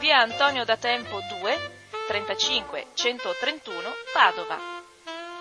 via 0.00 0.20
Antonio 0.20 0.64
da 0.64 0.78
Tempo 0.78 1.20
2 1.20 1.56
35 2.08 2.86
131 2.94 3.76
Padova. 4.14 4.56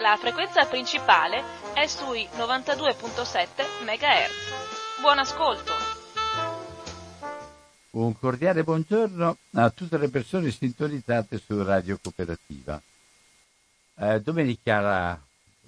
La 0.02 0.17
frequenza 0.17 0.66
principale 0.66 1.42
è 1.73 1.88
sui 1.88 2.28
92.7 2.36 3.86
MHz. 3.86 5.00
Buon 5.00 5.19
ascolto! 5.19 5.72
Un 7.92 8.19
cordiale 8.19 8.64
buongiorno 8.64 9.38
a 9.53 9.69
tutte 9.69 9.97
le 9.97 10.09
persone 10.09 10.52
sintonizzate 10.52 11.38
su 11.39 11.64
Radio 11.64 11.97
Cooperativa. 12.02 12.81
Eh, 13.95 14.22
domenica 14.22 14.78
alla 14.78 15.22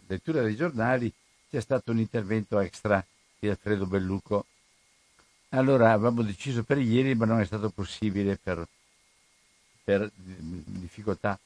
lettura 0.07 0.41
dei 0.41 0.57
giornali 0.57 1.11
c'è 1.49 1.61
stato 1.61 1.91
un 1.91 1.99
intervento 1.99 2.59
extra 2.59 3.03
di 3.39 3.47
Alfredo 3.47 3.85
Belluco. 3.85 4.45
Allora 5.51 5.94
avevamo 5.94 6.23
deciso 6.23 6.63
per 6.63 6.77
ieri, 6.77 7.16
ma 7.16 7.25
non 7.25 7.39
è 7.39 7.45
stato 7.45 7.69
possibile 7.69 8.38
per, 8.41 8.66
per 9.83 10.09
difficoltà, 10.15 11.37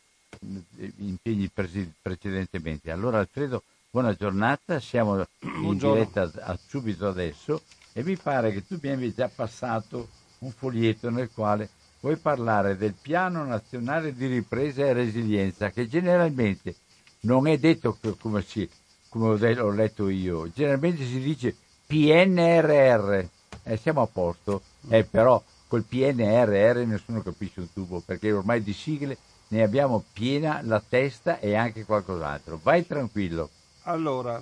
impegni 0.98 1.50
presi 1.54 1.92
precedentemente. 2.02 2.92
Allora 2.92 3.20
Alfredo, 3.20 3.64
buona 3.90 4.14
giornata, 4.14 4.80
siamo 4.80 5.26
in 5.40 5.78
diretta 5.78 6.30
a- 6.42 6.58
subito 6.68 7.08
adesso. 7.08 7.62
E 7.94 8.04
mi 8.04 8.18
pare 8.18 8.52
che 8.52 8.68
tu 8.68 8.78
mi 8.82 8.90
avevi 8.90 9.14
già 9.14 9.30
passato 9.34 10.10
un 10.40 10.52
foglietto 10.52 11.10
nel 11.10 11.30
quale 11.34 11.70
vuoi 12.02 12.18
parlare 12.18 12.76
del 12.76 12.94
piano 12.94 13.46
nazionale 13.46 14.14
di 14.14 14.28
ripresa 14.28 14.84
e 14.84 14.94
resilienza 14.94 15.72
che 15.72 15.88
generalmente 15.88 16.76
non 17.22 17.48
è 17.48 17.58
detto 17.58 17.98
come, 18.20 18.42
si, 18.42 18.70
come 19.10 19.30
ho 19.30 19.70
letto 19.72 20.10
io, 20.10 20.52
generalmente 20.52 21.06
si 21.06 21.20
dice 21.20 21.56
PNRR 21.88 23.24
e 23.64 23.78
siamo 23.78 24.02
a 24.02 24.08
posto, 24.08 24.62
eh, 24.90 25.04
però 25.06 25.42
col 25.68 25.84
PNRR 25.84 26.86
nessuno 26.86 27.22
capisce 27.22 27.60
un 27.60 27.72
tubo 27.74 28.00
perché 28.00 28.32
ormai 28.32 28.62
di 28.62 28.74
sigle 28.74 29.18
ne 29.48 29.64
abbiamo 29.64 30.04
piena 30.14 30.62
la 30.64 30.82
testa 30.82 31.40
e 31.40 31.56
anche 31.56 31.86
qualcos'altro. 31.86 32.60
Vai 32.62 32.86
tranquillo. 32.86 33.50
Allora, 33.84 34.42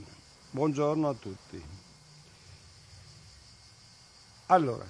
buongiorno 0.51 1.09
a 1.09 1.13
tutti. 1.13 1.61
Allora, 4.47 4.85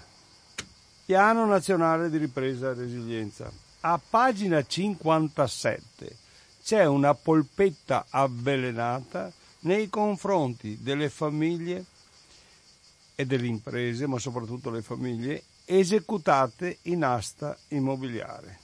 Piano 1.06 1.46
Nazionale 1.46 2.10
di 2.10 2.18
Ripresa 2.18 2.72
e 2.72 2.74
Resilienza. 2.76 3.52
A 3.82 4.00
pagina 4.10 4.66
57 4.66 6.18
c'è 6.64 6.86
una 6.86 7.14
polpetta 7.14 8.06
avvelenata 8.10 9.32
nei 9.62 9.90
confronti 9.90 10.80
delle 10.82 11.10
famiglie 11.10 11.86
e 13.16 13.26
delle 13.26 13.48
imprese, 13.48 14.08
ma 14.08 14.18
soprattutto 14.18 14.70
le 14.70 14.82
famiglie, 14.82 15.44
esecutate 15.66 16.80
in 16.84 17.04
asta 17.04 17.58
immobiliare. 17.70 18.60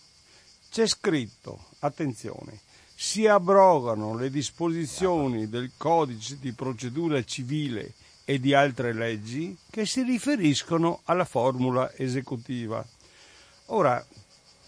C'è 0.70 0.88
scritto, 0.88 1.66
attenzione, 1.80 2.60
si 2.96 3.26
abrogano 3.28 4.16
le 4.16 4.30
disposizioni 4.30 5.48
del 5.50 5.72
codice 5.78 6.38
di 6.40 6.52
procedura 6.52 7.24
civile 7.24 7.94
e 8.26 8.40
di 8.40 8.54
altre 8.54 8.94
leggi 8.94 9.58
che 9.70 9.86
si 9.86 10.04
riferiscono 10.04 11.02
alla 11.06 11.26
formula 11.26 11.92
esecutiva. 11.96 12.86
Ora, 13.68 14.06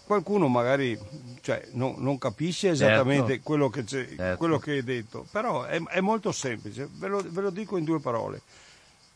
qualcuno 0.04 0.48
magari 0.48 0.98
cioè, 1.42 1.68
no- 1.72 1.94
non 1.98 2.18
capisce 2.18 2.70
esattamente 2.70 3.32
Certo. 3.34 3.42
quello, 3.44 3.70
che 3.70 3.84
Certo. 3.86 4.36
quello 4.36 4.58
che 4.58 4.78
è 4.78 4.82
detto, 4.82 5.26
però 5.30 5.64
è, 5.64 5.80
è 5.84 6.00
molto 6.00 6.32
semplice, 6.32 6.88
ve 6.90 7.06
lo, 7.08 7.24
ve 7.24 7.40
lo 7.40 7.50
dico 7.50 7.76
in 7.76 7.84
due 7.84 8.00
parole. 8.00 8.42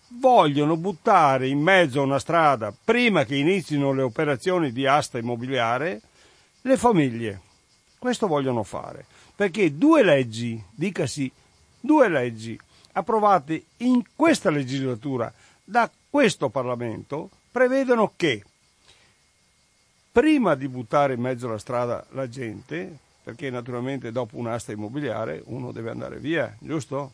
Vogliono 0.09 0.77
buttare 0.77 1.49
in 1.49 1.61
mezzo 1.61 2.01
a 2.01 2.05
una 2.05 2.21
strada, 2.21 2.73
prima 2.73 3.25
che 3.25 3.35
inizino 3.35 3.93
le 3.93 4.03
operazioni 4.03 4.71
di 4.71 4.87
asta 4.87 5.19
immobiliare, 5.19 6.01
le 6.63 6.77
famiglie. 6.77 7.41
Questo 7.99 8.29
vogliono 8.29 8.63
fare, 8.63 9.05
perché 9.35 9.77
due 9.77 10.05
leggi, 10.05 10.63
dicasi 10.71 11.31
due 11.81 12.09
leggi 12.09 12.59
approvate 12.93 13.65
in 13.79 14.03
questa 14.15 14.51
legislatura 14.51 15.33
da 15.65 15.91
questo 16.09 16.51
Parlamento 16.51 17.31
prevedono 17.51 18.13
che 18.17 18.45
prima 20.13 20.55
di 20.55 20.69
buttare 20.69 21.15
in 21.15 21.21
mezzo 21.21 21.49
alla 21.49 21.59
strada 21.59 22.07
la 22.11 22.29
gente, 22.29 22.97
perché 23.25 23.51
naturalmente 23.51 24.13
dopo 24.13 24.37
un'asta 24.37 24.71
immobiliare 24.71 25.43
uno 25.47 25.73
deve 25.73 25.91
andare 25.91 26.19
via, 26.19 26.57
giusto? 26.61 27.13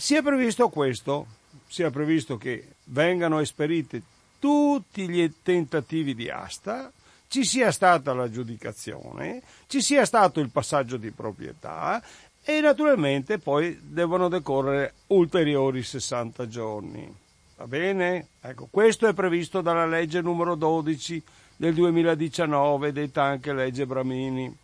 Sia 0.00 0.22
previsto 0.22 0.70
questo, 0.70 1.26
sia 1.66 1.90
previsto 1.90 2.38
che 2.38 2.68
vengano 2.84 3.38
esperiti 3.38 4.02
tutti 4.38 5.06
gli 5.06 5.30
tentativi 5.42 6.14
di 6.14 6.30
asta, 6.30 6.90
ci 7.28 7.44
sia 7.44 7.70
stata 7.70 8.14
l'aggiudicazione, 8.14 9.42
ci 9.66 9.82
sia 9.82 10.06
stato 10.06 10.40
il 10.40 10.48
passaggio 10.48 10.96
di 10.96 11.10
proprietà 11.10 12.02
e 12.42 12.60
naturalmente 12.62 13.36
poi 13.36 13.78
devono 13.82 14.28
decorrere 14.28 14.94
ulteriori 15.08 15.82
60 15.82 16.48
giorni. 16.48 17.14
Va 17.58 17.66
bene? 17.66 18.28
Ecco, 18.40 18.68
questo 18.70 19.06
è 19.06 19.12
previsto 19.12 19.60
dalla 19.60 19.84
legge 19.84 20.22
numero 20.22 20.54
12 20.54 21.22
del 21.56 21.74
2019, 21.74 22.92
detta 22.92 23.24
anche 23.24 23.52
legge 23.52 23.84
Bramini. 23.84 24.56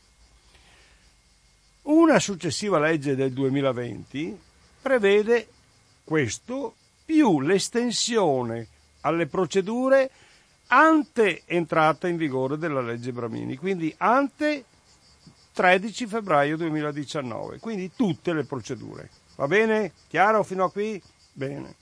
Una 1.83 2.19
successiva 2.21 2.79
legge 2.79 3.15
del 3.15 3.35
2020 3.35 4.45
prevede 4.87 5.49
questo 6.05 6.77
più 7.05 7.41
l'estensione 7.41 8.69
alle 9.01 9.27
procedure 9.27 10.09
ante 10.69 11.43
entrata 11.47 12.07
in 12.07 12.17
vigore 12.17 12.57
della 12.57 12.81
legge 12.81 13.11
Bramini, 13.11 13.57
quindi 13.57 13.93
ante 13.99 14.65
13 15.55 16.07
febbraio 16.07 16.57
2019, 16.57 17.59
quindi 17.59 17.91
tutte 17.97 18.33
le 18.33 18.45
procedure. 18.45 19.11
Va 19.35 19.49
bene? 19.49 19.91
Chiaro 20.07 20.45
fino 20.45 20.63
a 20.63 20.71
qui? 20.71 21.03
Bene. 21.33 21.75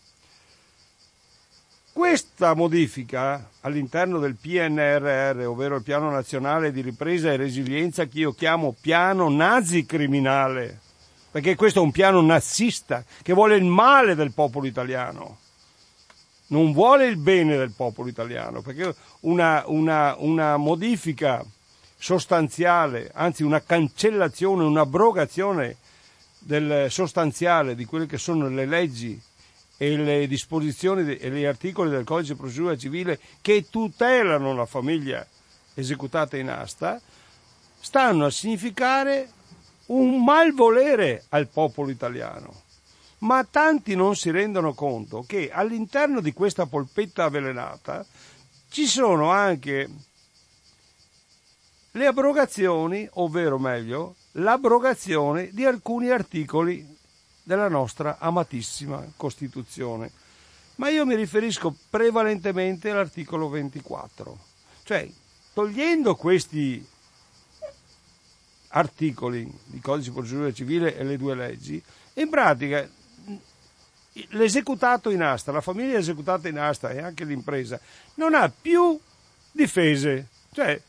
Questa 1.93 2.55
modifica 2.55 3.51
all'interno 3.61 4.19
del 4.19 4.37
PNRR, 4.37 5.45
ovvero 5.47 5.77
il 5.77 5.83
Piano 5.83 6.11
Nazionale 6.11 6.73
di 6.73 6.81
Ripresa 6.81 7.31
e 7.31 7.37
Resilienza, 7.37 8.07
che 8.07 8.21
io 8.21 8.33
chiamo 8.33 8.75
piano 8.81 9.29
nazi 9.29 9.85
criminale, 9.85 10.81
perché 11.35 11.57
questo 11.57 11.81
è 11.81 11.83
un 11.83 11.91
piano 11.91 12.21
nazista 12.21 13.05
che 13.21 13.33
vuole 13.33 13.57
il 13.57 13.65
male 13.65 14.15
del 14.15 14.31
popolo 14.31 14.69
italiano, 14.69 15.39
non 16.51 16.73
vuole 16.73 17.09
il 17.09 17.17
bene 17.17 17.57
del 17.57 17.73
popolo 17.73 18.09
italiano, 18.09 18.63
perché 18.63 18.95
una, 19.23 19.65
una, 19.67 20.15
una 20.19 20.57
modifica 20.57 21.45
sostanziale, 21.99 23.11
anzi 23.13 23.43
una 23.43 23.61
cancellazione, 23.61 24.63
un'abrogazione 24.63 25.77
del 26.39 26.89
sostanziale 26.89 27.75
di 27.75 27.85
quelle 27.85 28.07
che 28.07 28.19
sono 28.19 28.49
le 28.49 28.67
leggi 28.67 29.21
e 29.77 29.97
le 29.97 30.29
disposizioni 30.29 31.17
e 31.17 31.31
gli 31.33 31.45
articoli 31.45 31.91
del 31.91 32.05
codice 32.05 32.35
di 32.35 32.39
procedura 32.39 32.77
civile 32.77 33.19
che 33.41 33.67
tutelano 33.69 34.55
la 34.55 34.67
famiglia 34.67 35.27
esecutata 35.75 36.37
in 36.37 36.49
asta, 36.49 37.01
stanno 37.81 38.27
a 38.27 38.31
significare 38.31 39.31
un 39.87 40.23
malvolere 40.23 41.25
al 41.31 41.49
popolo 41.49 41.91
italiano. 41.91 42.63
Ma 43.19 43.45
tanti 43.45 43.95
non 43.95 44.17
si 44.17 44.31
rendono 44.31 44.75
conto 44.75 45.25
che 45.27 45.51
all'interno 45.51 46.21
di 46.21 46.33
questa 46.33 46.67
polpetta 46.67 47.25
avvelenata 47.25 48.05
ci 48.69 48.87
sono 48.87 49.31
anche 49.31 49.89
le 51.93 52.07
abrogazioni, 52.07 53.09
ovvero 53.15 53.59
meglio, 53.59 54.17
l'abrogazione 54.33 55.51
di 55.53 55.65
alcuni 55.65 56.11
articoli 56.11 56.85
della 57.43 57.69
nostra 57.69 58.19
amatissima 58.19 59.13
Costituzione. 59.17 60.11
Ma 60.77 60.89
io 60.89 61.07
mi 61.07 61.15
riferisco 61.15 61.75
prevalentemente 61.89 62.91
all'articolo 62.91 63.49
24, 63.49 64.39
cioè 64.83 65.09
togliendo 65.53 66.17
questi 66.17 66.85
articoli 68.75 69.51
di 69.65 69.81
codice 69.81 70.09
di 70.09 70.15
procedura 70.15 70.53
civile 70.53 70.97
e 70.97 71.05
le 71.05 71.17
due 71.17 71.35
leggi, 71.35 71.83
in 72.15 72.29
pratica 72.29 72.89
l'esecutato 74.31 75.11
in 75.11 75.23
asta, 75.23 75.53
la 75.53 75.61
famiglia 75.61 75.99
esecutata 75.99 76.49
in 76.49 76.59
asta 76.59 76.91
e 76.91 77.01
anche 77.01 77.25
l'impresa 77.25 77.81
non 78.15 78.35
ha 78.35 78.49
più 78.49 78.99
difese, 79.51 80.29
cioè 80.53 80.81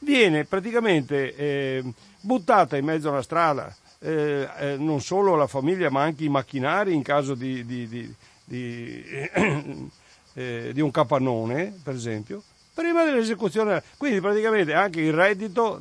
viene 0.00 0.44
praticamente 0.44 1.34
eh, 1.34 1.84
buttata 2.20 2.76
in 2.76 2.84
mezzo 2.84 3.10
alla 3.10 3.22
strada 3.22 3.74
eh, 4.02 4.48
eh, 4.58 4.76
non 4.78 5.00
solo 5.00 5.36
la 5.36 5.46
famiglia 5.46 5.90
ma 5.90 6.02
anche 6.02 6.24
i 6.24 6.28
macchinari 6.28 6.94
in 6.94 7.02
caso 7.02 7.34
di, 7.34 7.64
di, 7.66 7.86
di, 7.86 8.14
di 8.44 9.04
eh, 10.34 10.72
un 10.76 10.90
capannone, 10.90 11.78
per 11.82 11.94
esempio, 11.94 12.42
prima 12.72 13.04
dell'esecuzione. 13.04 13.82
Quindi 13.96 14.20
praticamente 14.20 14.74
anche 14.74 15.00
il 15.00 15.12
reddito 15.12 15.80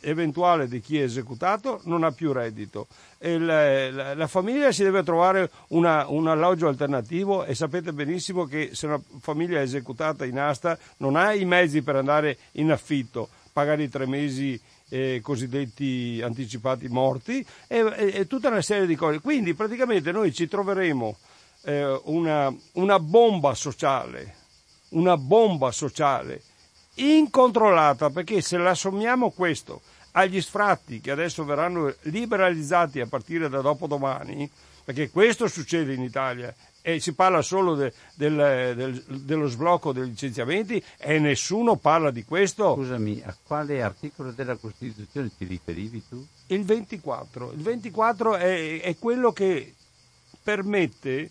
eventuale 0.00 0.68
di 0.68 0.80
chi 0.80 0.98
è 0.98 1.02
esecutato 1.02 1.80
non 1.84 2.04
ha 2.04 2.12
più 2.12 2.32
reddito. 2.32 2.86
La, 3.18 3.90
la, 3.90 4.14
la, 4.14 4.26
famiglia 4.26 4.72
si 4.72 4.82
deve 4.82 5.02
trovare 5.02 5.50
una, 5.68 6.08
un 6.08 6.26
alloggio 6.26 6.68
alternativo 6.68 7.44
e 7.44 7.54
sapete 7.54 7.92
benissimo 7.92 8.46
che 8.46 8.70
se 8.72 8.86
una 8.86 9.00
famiglia 9.20 9.58
è 9.58 9.62
esecutata 9.62 10.24
in 10.24 10.38
asta 10.38 10.78
non 10.98 11.16
ha 11.16 11.34
i 11.34 11.44
mezzi 11.44 11.82
per 11.82 11.96
andare 11.96 12.38
in 12.52 12.70
affitto, 12.70 13.28
pagare 13.52 13.82
i 13.82 13.90
tre 13.90 14.06
mesi 14.06 14.58
eh, 14.88 15.20
cosiddetti 15.22 16.20
anticipati 16.22 16.88
morti 16.88 17.44
e, 17.66 17.78
e, 17.78 18.12
e, 18.14 18.26
tutta 18.26 18.48
una 18.48 18.62
serie 18.62 18.86
di 18.86 18.96
cose. 18.96 19.20
Quindi 19.20 19.52
praticamente 19.52 20.12
noi 20.12 20.32
ci 20.32 20.48
troveremo 20.48 21.16
eh, 21.64 22.00
una, 22.04 22.54
una 22.72 22.98
bomba 22.98 23.54
sociale 23.54 24.38
una 24.90 25.16
bomba 25.16 25.72
sociale 25.72 26.42
incontrollata, 26.94 28.10
perché 28.10 28.40
se 28.40 28.58
la 28.58 28.74
sommiamo 28.74 29.30
questo 29.30 29.80
agli 30.12 30.40
sfratti 30.40 31.00
che 31.00 31.10
adesso 31.10 31.44
verranno 31.44 31.94
liberalizzati 32.02 33.00
a 33.00 33.06
partire 33.06 33.48
da 33.48 33.60
dopodomani, 33.60 34.50
perché 34.84 35.10
questo 35.10 35.46
succede 35.46 35.94
in 35.94 36.02
Italia 36.02 36.54
e 36.82 36.98
si 36.98 37.12
parla 37.12 37.42
solo 37.42 37.74
de, 37.74 37.92
del, 38.14 38.74
del, 38.74 39.04
dello 39.22 39.46
sblocco 39.46 39.92
dei 39.92 40.06
licenziamenti 40.06 40.82
e 40.98 41.18
nessuno 41.18 41.76
parla 41.76 42.10
di 42.10 42.24
questo. 42.24 42.74
Scusami, 42.74 43.22
a 43.24 43.36
quale 43.46 43.82
articolo 43.82 44.32
della 44.32 44.56
Costituzione 44.56 45.30
ti 45.36 45.44
riferivi 45.44 46.02
tu? 46.08 46.26
Il 46.46 46.64
24. 46.64 47.52
Il 47.52 47.62
24 47.62 48.36
è, 48.36 48.80
è 48.80 48.96
quello 48.98 49.32
che 49.32 49.74
permette 50.42 51.30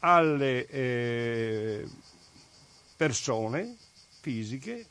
alle 0.00 0.66
eh, 0.66 1.86
persone 2.98 3.76
fisiche, 4.20 4.86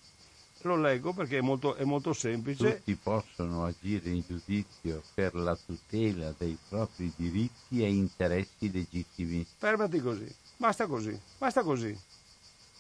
lo 0.62 0.77
leggo 0.77 1.12
perché 1.12 1.39
è 1.39 1.42
molto, 1.42 1.75
è 1.75 1.83
molto 1.83 2.13
semplice. 2.13 2.77
Tutti 2.77 2.95
possono 2.95 3.65
agire 3.65 4.09
in 4.09 4.24
giudizio 4.25 5.04
per 5.13 5.36
la 5.36 5.57
tutela 5.57 6.33
dei 6.38 6.57
propri 6.69 7.12
diritti 7.18 7.83
e 7.83 7.89
interessi 7.89 8.71
legittimi. 8.71 9.45
Fermati 9.57 10.00
così, 10.00 10.33
basta 10.56 10.88
così, 10.88 11.19
basta 11.38 11.63
così. 11.63 12.00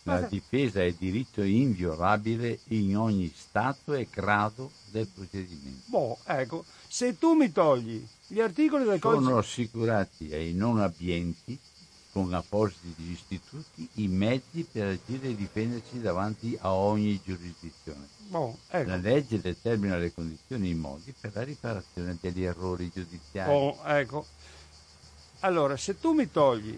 La 0.03 0.21
difesa 0.21 0.81
è 0.81 0.93
diritto 0.93 1.41
inviolabile 1.41 2.59
in 2.69 2.95
ogni 2.95 3.29
stato 3.35 3.93
e 3.93 4.07
grado 4.09 4.71
del 4.91 5.05
procedimento. 5.13 5.83
Boh, 5.87 6.17
ecco, 6.23 6.63
se 6.87 7.17
tu 7.17 7.33
mi 7.33 7.51
togli 7.51 8.07
gli 8.25 8.39
articoli 8.39 8.85
del 8.85 8.99
codice... 8.99 9.23
Sono 9.23 9.37
assicurati 9.37 10.33
ai 10.33 10.53
non 10.53 10.79
abbienti 10.79 11.59
con 12.17 12.33
appositi 12.33 13.11
istituti 13.11 13.87
i 13.95 14.07
mezzi 14.07 14.67
per 14.69 14.87
agire 14.87 15.27
e 15.27 15.35
difendersi 15.35 16.01
davanti 16.01 16.57
a 16.59 16.73
ogni 16.73 17.21
giurisdizione. 17.23 18.07
Oh, 18.31 18.57
ecco. 18.69 18.89
La 18.89 18.95
legge 18.95 19.39
determina 19.39 19.97
le 19.97 20.11
condizioni 20.11 20.69
e 20.69 20.71
i 20.71 20.73
modi 20.73 21.13
per 21.19 21.31
la 21.35 21.43
riparazione 21.43 22.17
degli 22.19 22.43
errori 22.43 22.89
giudiziari. 22.91 23.51
Oh, 23.51 23.77
ecco. 23.85 24.25
Allora, 25.41 25.77
se 25.77 25.99
tu 25.99 26.13
mi 26.13 26.31
togli 26.31 26.75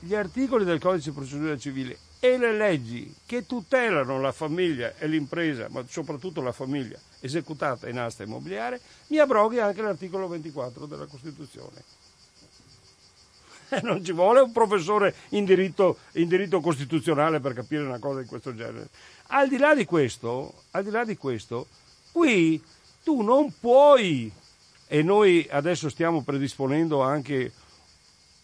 gli 0.00 0.14
articoli 0.14 0.66
del 0.66 0.78
codice 0.78 1.08
di 1.08 1.16
procedura 1.16 1.56
civile 1.56 1.96
e 2.20 2.36
le 2.36 2.52
leggi 2.52 3.14
che 3.24 3.46
tutelano 3.46 4.20
la 4.20 4.32
famiglia 4.32 4.94
e 4.98 5.06
l'impresa, 5.06 5.68
ma 5.70 5.82
soprattutto 5.88 6.42
la 6.42 6.52
famiglia 6.52 6.98
esecutata 7.20 7.88
in 7.88 7.98
asta 7.98 8.22
immobiliare, 8.22 8.78
mi 9.06 9.16
abroghi 9.16 9.60
anche 9.60 9.80
l'articolo 9.80 10.28
24 10.28 10.84
della 10.84 11.06
Costituzione. 11.06 12.04
non 13.82 14.04
ci 14.04 14.12
vuole 14.12 14.40
un 14.40 14.52
professore 14.52 15.14
in 15.30 15.44
diritto, 15.44 15.98
in 16.12 16.28
diritto, 16.28 16.60
costituzionale 16.60 17.40
per 17.40 17.54
capire 17.54 17.82
una 17.82 17.98
cosa 17.98 18.20
di 18.20 18.26
questo 18.26 18.54
genere. 18.54 18.88
Al 19.28 19.48
di 19.48 19.58
là 19.58 19.74
di 19.74 19.84
questo, 19.84 20.62
al 20.72 20.84
di 20.84 20.90
là 20.90 21.04
di 21.04 21.16
questo, 21.16 21.66
qui 22.12 22.62
tu 23.02 23.22
non 23.22 23.52
puoi, 23.58 24.30
e 24.86 25.02
noi 25.02 25.46
adesso 25.50 25.88
stiamo 25.88 26.22
predisponendo 26.22 27.02
anche 27.02 27.52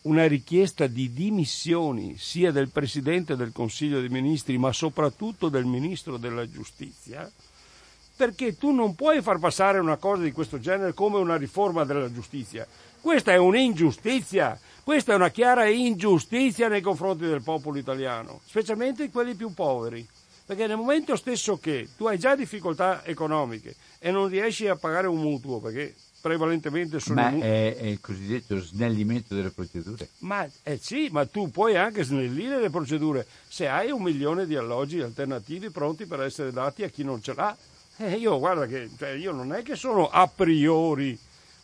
una 0.03 0.27
richiesta 0.27 0.87
di 0.87 1.13
dimissioni 1.13 2.17
sia 2.19 2.51
del 2.51 2.71
Presidente 2.71 3.37
del 3.37 3.53
Consiglio 3.53 4.01
dei 4.01 4.09
Ministri, 4.09 4.59
ma 4.59 4.73
soprattutto 4.73 5.49
del 5.49 5.65
Ministro 5.65 6.17
della 6.17 6.49
Giustizia, 6.51 7.31
perché 8.17 8.57
tu 8.57 8.73
non 8.73 8.95
puoi 8.95 9.23
far 9.23 9.39
passare 9.39 9.79
una 9.79 9.97
cosa 9.97 10.23
di 10.23 10.33
questo 10.33 10.59
genere 10.59 10.93
come 10.93 11.19
una 11.19 11.37
riforma 11.37 11.85
della 11.85 12.13
giustizia. 12.13 12.67
Questa 13.01 13.33
è 13.33 13.37
un'ingiustizia 13.37 14.59
questa 14.85 15.13
è 15.13 15.15
una 15.15 15.31
chiara 15.31 15.67
ingiustizia 15.67 16.67
nei 16.67 16.81
confronti 16.81 17.25
del 17.25 17.43
popolo 17.43 17.79
italiano, 17.79 18.41
specialmente 18.45 19.11
quelli 19.11 19.37
più 19.37 19.55
poveri, 19.55 20.05
perché 20.45 20.67
nel 20.67 20.77
momento 20.77 21.15
stesso 21.15 21.57
che 21.57 21.91
tu 21.97 22.07
hai 22.07 22.19
già 22.19 22.35
difficoltà 22.35 23.05
economiche 23.05 23.77
e 24.01 24.11
non 24.11 24.27
riesci 24.27 24.67
a 24.67 24.75
pagare 24.75 25.07
un 25.07 25.21
mutuo, 25.21 25.61
perché 25.61 25.95
prevalentemente 26.21 26.99
sono... 26.99 27.21
Ma 27.21 27.31
è, 27.31 27.77
è, 27.77 27.87
il 27.87 28.01
cosiddetto 28.01 28.59
snellimento 28.59 29.37
delle 29.37 29.51
procedure? 29.51 30.09
Ma 30.19 30.49
eh 30.65 30.79
sì, 30.79 31.09
ma 31.13 31.27
tu 31.27 31.49
puoi 31.53 31.77
anche 31.77 32.03
snellire 32.03 32.61
le 32.61 32.71
procedure 32.71 33.25
se 33.47 33.69
hai 33.69 33.93
un 33.93 34.03
milione 34.03 34.47
di 34.47 34.57
alloggi 34.57 35.01
alternativi 35.01 35.71
pronti 35.71 36.07
per 36.07 36.23
essere 36.23 36.51
dati 36.51 36.83
a 36.83 36.89
chi 36.89 37.05
non 37.05 37.23
ce 37.23 37.35
l'ha. 37.35 37.57
Eh, 37.99 38.17
io 38.17 38.37
guarda 38.41 38.67
che 38.67 38.91
cioè, 38.99 39.11
io 39.11 39.31
non 39.31 39.53
è 39.53 39.63
che 39.63 39.77
sono 39.77 40.09
a 40.09 40.27
priori 40.27 41.17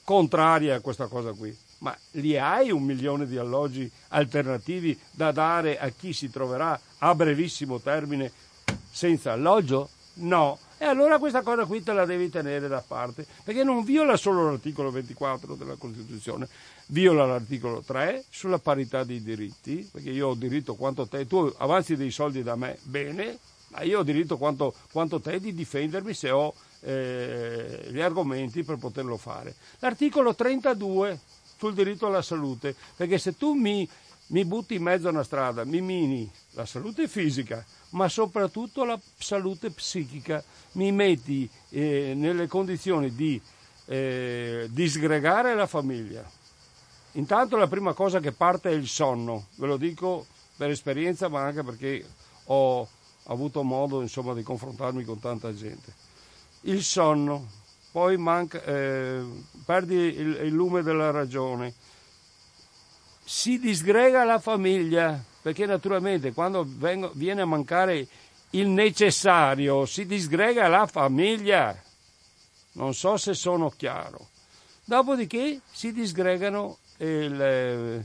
contraria 0.05 0.77
a 0.77 0.81
questa 0.81 1.09
cosa 1.09 1.33
qui 1.33 1.67
ma 1.79 1.97
li 2.13 2.37
hai 2.37 2.71
un 2.71 2.83
milione 2.83 3.27
di 3.27 3.37
alloggi 3.37 3.91
alternativi 4.09 4.99
da 5.11 5.33
dare 5.33 5.79
a 5.79 5.89
chi 5.91 6.13
si 6.13 6.31
troverà 6.31 6.79
a 6.99 7.15
brevissimo 7.15 7.81
termine 7.81 8.31
senza 8.91 9.33
alloggio? 9.33 9.89
No. 10.15 10.59
E 10.81 10.85
allora 10.85 11.19
questa 11.19 11.43
cosa 11.43 11.65
qui 11.65 11.83
te 11.83 11.93
la 11.93 12.05
devi 12.05 12.31
tenere 12.31 12.69
da 12.69 12.83
parte, 12.87 13.27
perché 13.43 13.65
non 13.65 13.83
viola 13.83 14.17
solo 14.17 14.49
l'articolo 14.49 14.93
24 14.93 15.57
della 15.57 15.75
Costituzione, 15.75 16.49
viola 16.87 17.27
l'articolo 17.27 17.83
3 17.85 18.25
sulla 18.29 18.61
parità 18.61 19.03
dei 19.03 19.21
diritti, 19.21 19.89
perché 19.91 20.11
io 20.11 20.29
ho 20.29 20.35
diritto 20.35 20.77
quanto 20.77 21.09
te, 21.09 21.27
tu 21.27 21.53
avanzi 21.59 21.97
dei 21.97 22.13
soldi 22.13 22.45
da 22.45 22.55
me, 22.55 22.79
bene, 22.83 23.39
ma 23.69 23.83
io 23.83 23.99
ho 23.99 24.03
diritto 24.05 24.37
quanto, 24.37 24.73
quanto 24.93 25.21
te 25.21 25.41
di 25.41 25.53
difendermi 25.53 26.15
se 26.15 26.31
ho 26.31 26.55
eh, 26.81 27.89
gli 27.91 28.01
argomenti 28.01 28.63
per 28.63 28.77
poterlo 28.77 29.17
fare. 29.17 29.55
L'articolo 29.81 30.35
32 30.35 31.19
sul 31.59 31.75
diritto 31.75 32.07
alla 32.07 32.23
salute, 32.23 32.75
perché 32.97 33.19
se 33.19 33.37
tu 33.37 33.53
mi, 33.53 33.89
mi 34.29 34.45
butti 34.45 34.77
in 34.77 34.83
mezzo 34.83 35.09
a 35.09 35.11
una 35.11 35.25
strada, 35.25 35.65
mi 35.65 35.81
mini 35.81 36.31
la 36.53 36.65
salute 36.65 37.09
fisica, 37.09 37.65
ma 37.91 38.09
soprattutto 38.09 38.85
la 38.85 38.99
salute 39.19 39.71
psichica, 39.71 40.43
mi 40.73 40.93
metti 40.93 41.49
eh, 41.71 42.13
nelle 42.15 42.47
condizioni 42.47 43.15
di 43.15 43.41
eh, 43.87 44.69
disgregare 44.71 45.55
la 45.55 45.67
famiglia. 45.67 46.25
Intanto 47.13 47.57
la 47.57 47.67
prima 47.67 47.93
cosa 47.95 48.21
che 48.21 48.33
parte 48.33 48.71
è 48.71 48.75
il 48.75 48.87
sonno, 48.87 49.49
ve 49.57 49.67
lo 49.67 49.77
dico 49.77 50.27
per 50.57 50.71
esperienza, 50.71 51.29
ma 51.29 51.43
anche 51.43 51.65
perché 51.65 52.07
ho 52.45 52.89
avuto 53.25 53.63
modo 53.63 54.01
insomma, 54.01 54.35
di 54.35 54.43
confrontarmi 54.43 55.05
con 55.05 55.19
tanta 55.19 55.55
gente. 55.55 55.93
Il 56.63 56.83
sonno, 56.83 57.47
poi 57.91 58.17
manca, 58.17 58.63
eh, 58.65 59.23
perdi 59.65 59.95
il, 59.95 60.41
il 60.45 60.53
lume 60.53 60.83
della 60.83 61.11
ragione, 61.11 61.75
si 63.25 63.59
disgrega 63.59 64.25
la 64.25 64.39
famiglia, 64.39 65.23
perché 65.43 65.67
naturalmente 65.67 66.33
quando 66.33 66.65
vengo, 66.67 67.11
viene 67.15 67.43
a 67.43 67.47
mancare 67.47 68.07
il 68.51 68.69
necessario 68.69 69.85
si 69.85 70.07
disgrega 70.07 70.69
la 70.69 70.87
famiglia. 70.87 71.77
Non 72.73 72.95
so 72.95 73.17
se 73.17 73.35
sono 73.35 73.71
chiaro. 73.71 74.29
Dopodiché 74.85 75.61
si 75.71 75.93
disgregano 75.93 76.79
il, 76.99 78.05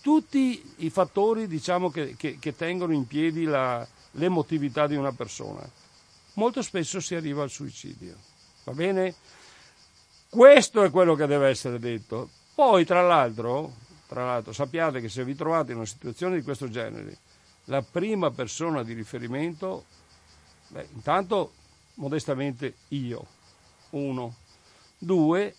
tutti 0.00 0.74
i 0.76 0.90
fattori 0.90 1.46
diciamo, 1.46 1.90
che, 1.90 2.14
che, 2.16 2.38
che, 2.38 2.56
tengono 2.56 2.92
in 2.94 3.06
piedi 3.06 3.44
la, 3.44 3.86
l'emotività 4.12 4.86
di 4.86 4.96
una 4.96 5.12
persona. 5.12 5.68
Molto 6.36 6.60
spesso 6.62 7.00
si 7.00 7.14
arriva 7.14 7.42
al 7.42 7.50
suicidio. 7.50 8.14
Va 8.64 8.72
bene? 8.72 9.14
Questo 10.28 10.82
è 10.82 10.90
quello 10.90 11.14
che 11.14 11.26
deve 11.26 11.48
essere 11.48 11.78
detto. 11.78 12.28
Poi, 12.54 12.84
tra 12.84 13.00
l'altro, 13.00 13.72
tra 14.06 14.24
l'altro, 14.24 14.52
sappiate 14.52 15.00
che 15.00 15.08
se 15.08 15.24
vi 15.24 15.34
trovate 15.34 15.70
in 15.70 15.78
una 15.78 15.86
situazione 15.86 16.36
di 16.36 16.42
questo 16.42 16.68
genere, 16.68 17.18
la 17.64 17.80
prima 17.82 18.30
persona 18.30 18.82
di 18.82 18.92
riferimento, 18.92 19.86
beh, 20.68 20.88
intanto, 20.94 21.52
modestamente 21.94 22.74
io, 22.88 23.26
uno. 23.90 24.36
Due, 24.98 25.54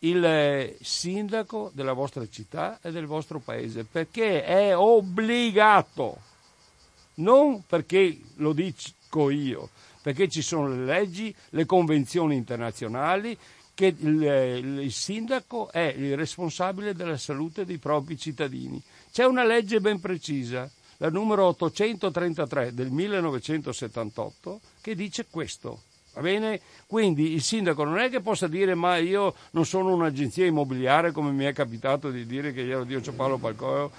il 0.00 0.76
sindaco 0.82 1.70
della 1.72 1.94
vostra 1.94 2.28
città 2.28 2.78
e 2.82 2.90
del 2.90 3.06
vostro 3.06 3.38
paese, 3.38 3.84
perché 3.84 4.44
è 4.44 4.76
obbligato, 4.76 6.20
non 7.14 7.64
perché 7.66 8.20
lo 8.36 8.52
dico 9.08 9.30
io, 9.30 9.70
perché 10.02 10.28
ci 10.28 10.42
sono 10.42 10.68
le 10.68 10.84
leggi, 10.84 11.34
le 11.50 11.64
convenzioni 11.64 12.36
internazionali, 12.36 13.36
che 13.74 13.94
il, 13.96 14.22
il, 14.82 14.92
sindaco 14.92 15.70
è 15.70 15.94
il 15.96 16.16
responsabile 16.16 16.94
della 16.94 17.16
salute 17.16 17.64
dei 17.64 17.78
propri 17.78 18.18
cittadini. 18.18 18.82
C'è 19.10 19.24
una 19.24 19.44
legge 19.44 19.80
ben 19.80 20.00
precisa, 20.00 20.70
la 20.98 21.10
numero 21.10 21.46
833 21.46 22.74
del 22.74 22.90
1978, 22.90 24.60
che 24.80 24.94
dice 24.94 25.26
questo. 25.30 25.82
Va 26.14 26.22
bene? 26.22 26.60
Quindi 26.86 27.34
il 27.34 27.42
sindaco 27.42 27.84
non 27.84 27.98
è 27.98 28.10
che 28.10 28.20
possa 28.20 28.48
dire 28.48 28.74
ma 28.74 28.96
io 28.96 29.34
non 29.52 29.64
sono 29.64 29.94
un'agenzia 29.94 30.46
immobiliare 30.46 31.12
come 31.12 31.30
mi 31.30 31.44
è 31.44 31.52
capitato 31.52 32.10
di 32.10 32.26
dire 32.26 32.52
che 32.52 32.62
io 32.62 32.82
Dio 32.82 33.00
Paolo 33.12 33.38
Palcoio, 33.38 33.92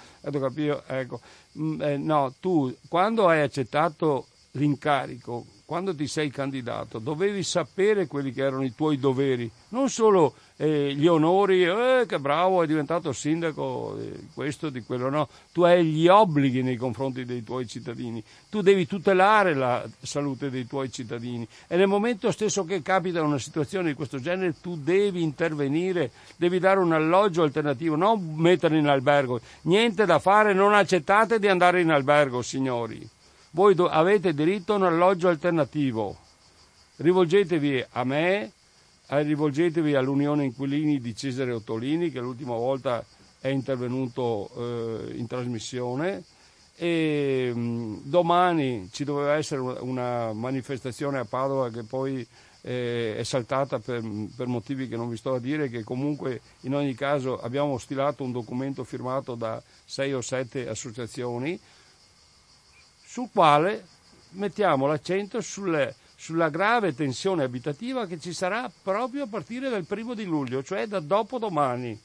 ecco. 0.86 1.20
Mm, 1.58 1.80
eh, 1.80 1.96
no, 1.96 2.34
tu 2.38 2.76
quando 2.88 3.28
hai 3.28 3.40
accettato 3.40 4.26
l'incarico. 4.52 5.46
Quando 5.70 5.94
ti 5.94 6.08
sei 6.08 6.30
candidato 6.30 6.98
dovevi 6.98 7.44
sapere 7.44 8.08
quelli 8.08 8.32
che 8.32 8.42
erano 8.42 8.64
i 8.64 8.74
tuoi 8.74 8.98
doveri, 8.98 9.48
non 9.68 9.88
solo 9.88 10.34
eh, 10.56 10.92
gli 10.92 11.06
onori, 11.06 11.62
eh, 11.62 12.06
che 12.08 12.18
bravo, 12.18 12.60
è 12.64 12.66
diventato 12.66 13.12
sindaco 13.12 13.96
eh, 13.96 14.18
questo, 14.34 14.68
di 14.68 14.82
quello, 14.82 15.08
no, 15.08 15.28
tu 15.52 15.62
hai 15.62 15.84
gli 15.84 16.08
obblighi 16.08 16.62
nei 16.62 16.74
confronti 16.74 17.24
dei 17.24 17.44
tuoi 17.44 17.68
cittadini, 17.68 18.20
tu 18.48 18.62
devi 18.62 18.84
tutelare 18.84 19.54
la 19.54 19.88
salute 20.02 20.50
dei 20.50 20.66
tuoi 20.66 20.90
cittadini. 20.90 21.46
E 21.68 21.76
nel 21.76 21.86
momento 21.86 22.32
stesso 22.32 22.64
che 22.64 22.82
capita 22.82 23.22
una 23.22 23.38
situazione 23.38 23.90
di 23.90 23.94
questo 23.94 24.18
genere 24.18 24.56
tu 24.60 24.76
devi 24.76 25.22
intervenire, 25.22 26.10
devi 26.34 26.58
dare 26.58 26.80
un 26.80 26.92
alloggio 26.92 27.44
alternativo, 27.44 27.94
non 27.94 28.34
metterli 28.34 28.78
in 28.78 28.88
albergo, 28.88 29.40
niente 29.62 30.04
da 30.04 30.18
fare, 30.18 30.52
non 30.52 30.74
accettate 30.74 31.38
di 31.38 31.46
andare 31.46 31.80
in 31.80 31.90
albergo, 31.90 32.42
signori 32.42 33.08
voi 33.50 33.74
do- 33.74 33.88
avete 33.88 34.32
diritto 34.34 34.72
a 34.72 34.76
un 34.76 34.84
alloggio 34.84 35.28
alternativo. 35.28 36.16
Rivolgetevi 36.96 37.84
a 37.90 38.04
me, 38.04 38.52
eh, 39.08 39.22
rivolgetevi 39.22 39.94
all'Unione 39.94 40.44
Inquilini 40.44 41.00
di 41.00 41.16
Cesare 41.16 41.52
Ottolini, 41.52 42.10
che 42.10 42.20
l'ultima 42.20 42.54
volta 42.54 43.04
è 43.40 43.48
intervenuto 43.48 44.50
eh, 44.56 45.16
in 45.16 45.26
trasmissione. 45.26 46.24
E 46.76 47.50
mh, 47.52 47.58
mm, 47.58 47.96
domani 48.04 48.88
ci 48.92 49.04
doveva 49.04 49.34
essere 49.34 49.60
una 49.60 50.32
manifestazione 50.32 51.18
a 51.18 51.24
Padova 51.24 51.70
che 51.70 51.82
poi 51.82 52.26
eh, 52.62 53.16
è 53.16 53.22
saltata 53.24 53.78
per, 53.78 54.02
per, 54.36 54.46
motivi 54.46 54.88
che 54.88 54.96
non 54.96 55.08
vi 55.08 55.16
sto 55.16 55.34
a 55.34 55.40
dire, 55.40 55.68
che 55.68 55.82
comunque 55.82 56.40
in 56.60 56.74
ogni 56.74 56.94
caso 56.94 57.40
abbiamo 57.40 57.78
stilato 57.78 58.22
un 58.22 58.32
documento 58.32 58.84
firmato 58.84 59.34
da 59.34 59.62
sei 59.84 60.12
o 60.12 60.20
sette 60.20 60.68
associazioni 60.68 61.58
sul 63.10 63.28
quale 63.32 63.84
mettiamo 64.34 64.86
l'accento 64.86 65.40
sulle, 65.40 65.96
sulla 66.14 66.48
grave 66.48 66.94
tensione 66.94 67.42
abitativa 67.42 68.06
che 68.06 68.20
ci 68.20 68.32
sarà 68.32 68.70
proprio 68.84 69.24
a 69.24 69.26
partire 69.26 69.68
dal 69.68 69.84
primo 69.84 70.14
di 70.14 70.24
luglio, 70.24 70.62
cioè 70.62 70.86
da 70.86 71.00
dopodomani. 71.00 72.00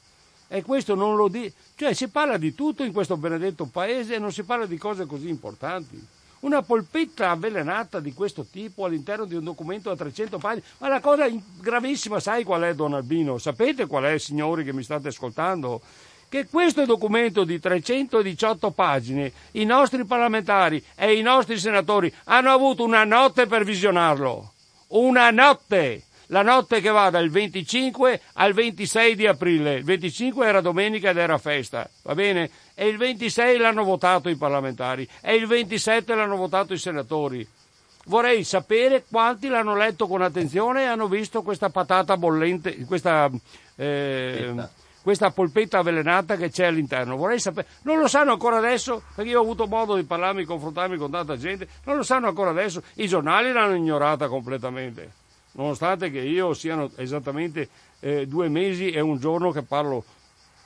E 0.48 0.62
questo 0.62 0.96
non 0.96 1.14
lo 1.14 1.28
dice, 1.28 1.52
cioè 1.76 1.92
si 1.92 2.08
parla 2.08 2.38
di 2.38 2.56
tutto 2.56 2.82
in 2.82 2.92
questo 2.92 3.16
benedetto 3.16 3.66
paese 3.66 4.16
e 4.16 4.18
non 4.18 4.32
si 4.32 4.42
parla 4.42 4.66
di 4.66 4.78
cose 4.78 5.06
così 5.06 5.28
importanti. 5.28 6.04
Una 6.40 6.62
polpetta 6.62 7.30
avvelenata 7.30 8.00
di 8.00 8.12
questo 8.12 8.44
tipo 8.44 8.84
all'interno 8.84 9.26
di 9.26 9.36
un 9.36 9.44
documento 9.44 9.88
da 9.90 9.96
300 9.96 10.38
pagine. 10.38 10.66
Ma 10.78 10.88
la 10.88 11.00
cosa 11.00 11.26
gravissima, 11.60 12.18
sai 12.18 12.42
qual 12.42 12.62
è, 12.62 12.74
Don 12.74 12.94
Albino? 12.94 13.38
Sapete 13.38 13.86
qual 13.86 14.04
è, 14.04 14.18
signori 14.18 14.64
che 14.64 14.72
mi 14.72 14.82
state 14.82 15.08
ascoltando? 15.08 15.80
Che 16.28 16.46
questo 16.46 16.84
documento 16.84 17.44
di 17.44 17.60
318 17.60 18.70
pagine 18.70 19.32
i 19.52 19.64
nostri 19.64 20.04
parlamentari 20.04 20.82
e 20.94 21.16
i 21.16 21.22
nostri 21.22 21.58
senatori 21.58 22.12
hanno 22.24 22.50
avuto 22.50 22.84
una 22.84 23.04
notte 23.04 23.46
per 23.46 23.64
visionarlo. 23.64 24.52
Una 24.88 25.30
notte! 25.30 26.02
La 26.30 26.42
notte 26.42 26.80
che 26.80 26.90
va 26.90 27.08
dal 27.08 27.30
25 27.30 28.20
al 28.34 28.52
26 28.52 29.14
di 29.14 29.26
aprile. 29.28 29.74
Il 29.74 29.84
25 29.84 30.44
era 30.44 30.60
domenica 30.60 31.10
ed 31.10 31.18
era 31.18 31.38
festa, 31.38 31.88
va 32.02 32.14
bene? 32.16 32.50
E 32.74 32.88
il 32.88 32.96
26 32.96 33.58
l'hanno 33.58 33.84
votato 33.84 34.28
i 34.28 34.34
parlamentari 34.34 35.08
e 35.20 35.36
il 35.36 35.46
27 35.46 36.16
l'hanno 36.16 36.36
votato 36.36 36.72
i 36.72 36.78
senatori. 36.78 37.46
Vorrei 38.06 38.42
sapere 38.44 39.04
quanti 39.08 39.48
l'hanno 39.48 39.76
letto 39.76 40.06
con 40.06 40.22
attenzione 40.22 40.82
e 40.82 40.86
hanno 40.86 41.06
visto 41.06 41.42
questa 41.42 41.70
patata 41.70 42.16
bollente, 42.16 42.84
questa... 42.86 43.30
Eh, 43.76 44.54
questa 45.06 45.30
polpetta 45.30 45.78
avvelenata 45.78 46.34
che 46.34 46.50
c'è 46.50 46.64
all'interno. 46.64 47.14
Vorrei 47.14 47.38
sapere, 47.38 47.68
non 47.82 48.00
lo 48.00 48.08
sanno 48.08 48.32
ancora 48.32 48.56
adesso, 48.56 49.04
perché 49.14 49.30
io 49.30 49.38
ho 49.38 49.42
avuto 49.42 49.68
modo 49.68 49.94
di 49.94 50.02
parlarmi, 50.02 50.42
confrontarmi 50.42 50.96
con 50.96 51.12
tanta 51.12 51.36
gente, 51.36 51.68
non 51.84 51.94
lo 51.94 52.02
sanno 52.02 52.26
ancora 52.26 52.50
adesso, 52.50 52.82
i 52.94 53.06
giornali 53.06 53.52
l'hanno 53.52 53.76
ignorata 53.76 54.26
completamente, 54.26 55.12
nonostante 55.52 56.10
che 56.10 56.18
io 56.18 56.54
siano 56.54 56.90
esattamente 56.96 57.68
eh, 58.00 58.26
due 58.26 58.48
mesi 58.48 58.90
e 58.90 58.98
un 58.98 59.20
giorno 59.20 59.52
che 59.52 59.62
parlo 59.62 60.04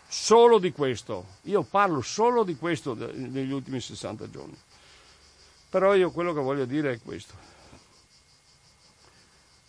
solo 0.08 0.56
di 0.56 0.72
questo, 0.72 1.26
io 1.42 1.62
parlo 1.62 2.00
solo 2.00 2.42
di 2.42 2.56
questo 2.56 2.94
negli 2.94 3.52
ultimi 3.52 3.78
60 3.78 4.30
giorni. 4.30 4.56
Però 5.68 5.94
io 5.94 6.10
quello 6.12 6.32
che 6.32 6.40
voglio 6.40 6.64
dire 6.64 6.92
è 6.92 7.00
questo 7.04 7.34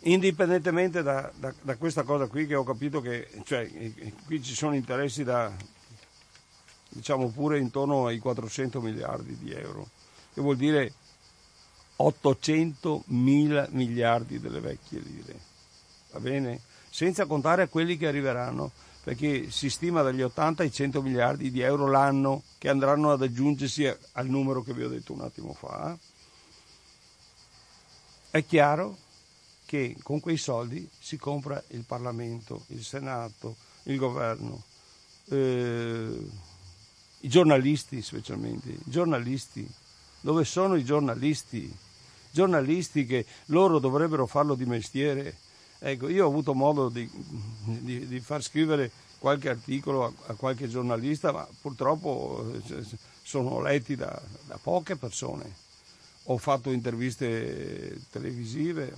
indipendentemente 0.04 1.04
da, 1.04 1.32
da, 1.36 1.54
da, 1.62 1.76
questa 1.76 2.04
cosa 2.04 2.28
qui 2.28 2.48
che 2.48 2.56
ho 2.56 2.64
capito 2.64 3.02
che 3.02 3.28
cioè, 3.44 3.70
qui 4.26 4.42
ci 4.42 4.56
sono 4.56 4.74
interessi 4.74 5.24
da 5.24 5.52
diciamo 6.90 7.30
pure 7.30 7.60
intorno 7.60 8.08
ai 8.08 8.18
400 8.18 8.82
miliardi 8.82 9.38
di 9.38 9.52
euro 9.52 9.90
che 10.34 10.42
vuol 10.42 10.58
dire 10.58 10.94
800 11.98 13.04
mila 13.08 13.68
miliardi 13.72 14.40
delle 14.40 14.60
vecchie 14.60 15.00
lire 15.00 15.40
va 16.12 16.20
bene? 16.20 16.60
senza 16.90 17.26
contare 17.26 17.70
quelli 17.70 17.96
che 17.96 18.08
arriveranno 18.08 18.72
perché 19.04 19.52
si 19.52 19.70
stima 19.70 20.02
dagli 20.02 20.22
80 20.22 20.64
ai 20.64 20.72
100 20.72 21.02
miliardi 21.02 21.52
di 21.52 21.62
euro 21.62 21.88
l'anno 21.88 22.44
che 22.58 22.70
andranno 22.70 23.12
ad 23.12 23.22
aggiungersi 23.22 23.86
al 24.14 24.28
numero 24.28 24.64
che 24.64 24.74
vi 24.74 24.84
ho 24.84 24.90
detto 24.90 25.14
un 25.14 25.22
attimo 25.22 25.54
fa 25.54 25.96
è 28.32 28.44
chiaro 28.46 29.01
che 29.72 29.96
con 30.04 30.20
quei 30.20 30.36
soldi 30.36 30.86
si 31.00 31.16
compra 31.16 31.64
il 31.70 31.86
Parlamento, 31.86 32.66
il 32.72 32.84
Senato, 32.84 33.56
il 33.84 33.96
governo, 33.96 34.64
eh, 35.30 36.28
i 37.22 37.30
giornalisti 37.30 38.02
specialmente, 38.02 38.68
i 38.68 38.82
giornalisti. 38.84 39.66
Dove 40.20 40.44
sono 40.44 40.76
i 40.76 40.84
giornalisti? 40.84 41.74
Giornalisti 42.32 43.06
che 43.06 43.26
loro 43.46 43.80
dovrebbero 43.80 44.26
farlo 44.26 44.56
di 44.56 44.66
mestiere. 44.66 45.38
Ecco, 45.80 46.10
io 46.10 46.26
ho 46.26 46.28
avuto 46.28 46.54
modo 46.54 46.90
di, 46.90 47.10
di, 47.64 48.06
di 48.08 48.20
far 48.20 48.44
scrivere 48.44 48.92
qualche 49.20 49.48
articolo 49.48 50.04
a, 50.04 50.14
a, 50.26 50.34
qualche 50.34 50.68
giornalista, 50.68 51.32
ma 51.32 51.48
purtroppo 51.62 52.46
eh, 52.68 52.86
sono 53.24 53.62
letti 53.62 53.96
da, 53.96 54.22
da 54.48 54.60
poche 54.62 54.98
persone. 54.98 55.50
Ho 56.26 56.38
fatto 56.38 56.72
interviste 56.72 58.02
televisive, 58.12 58.94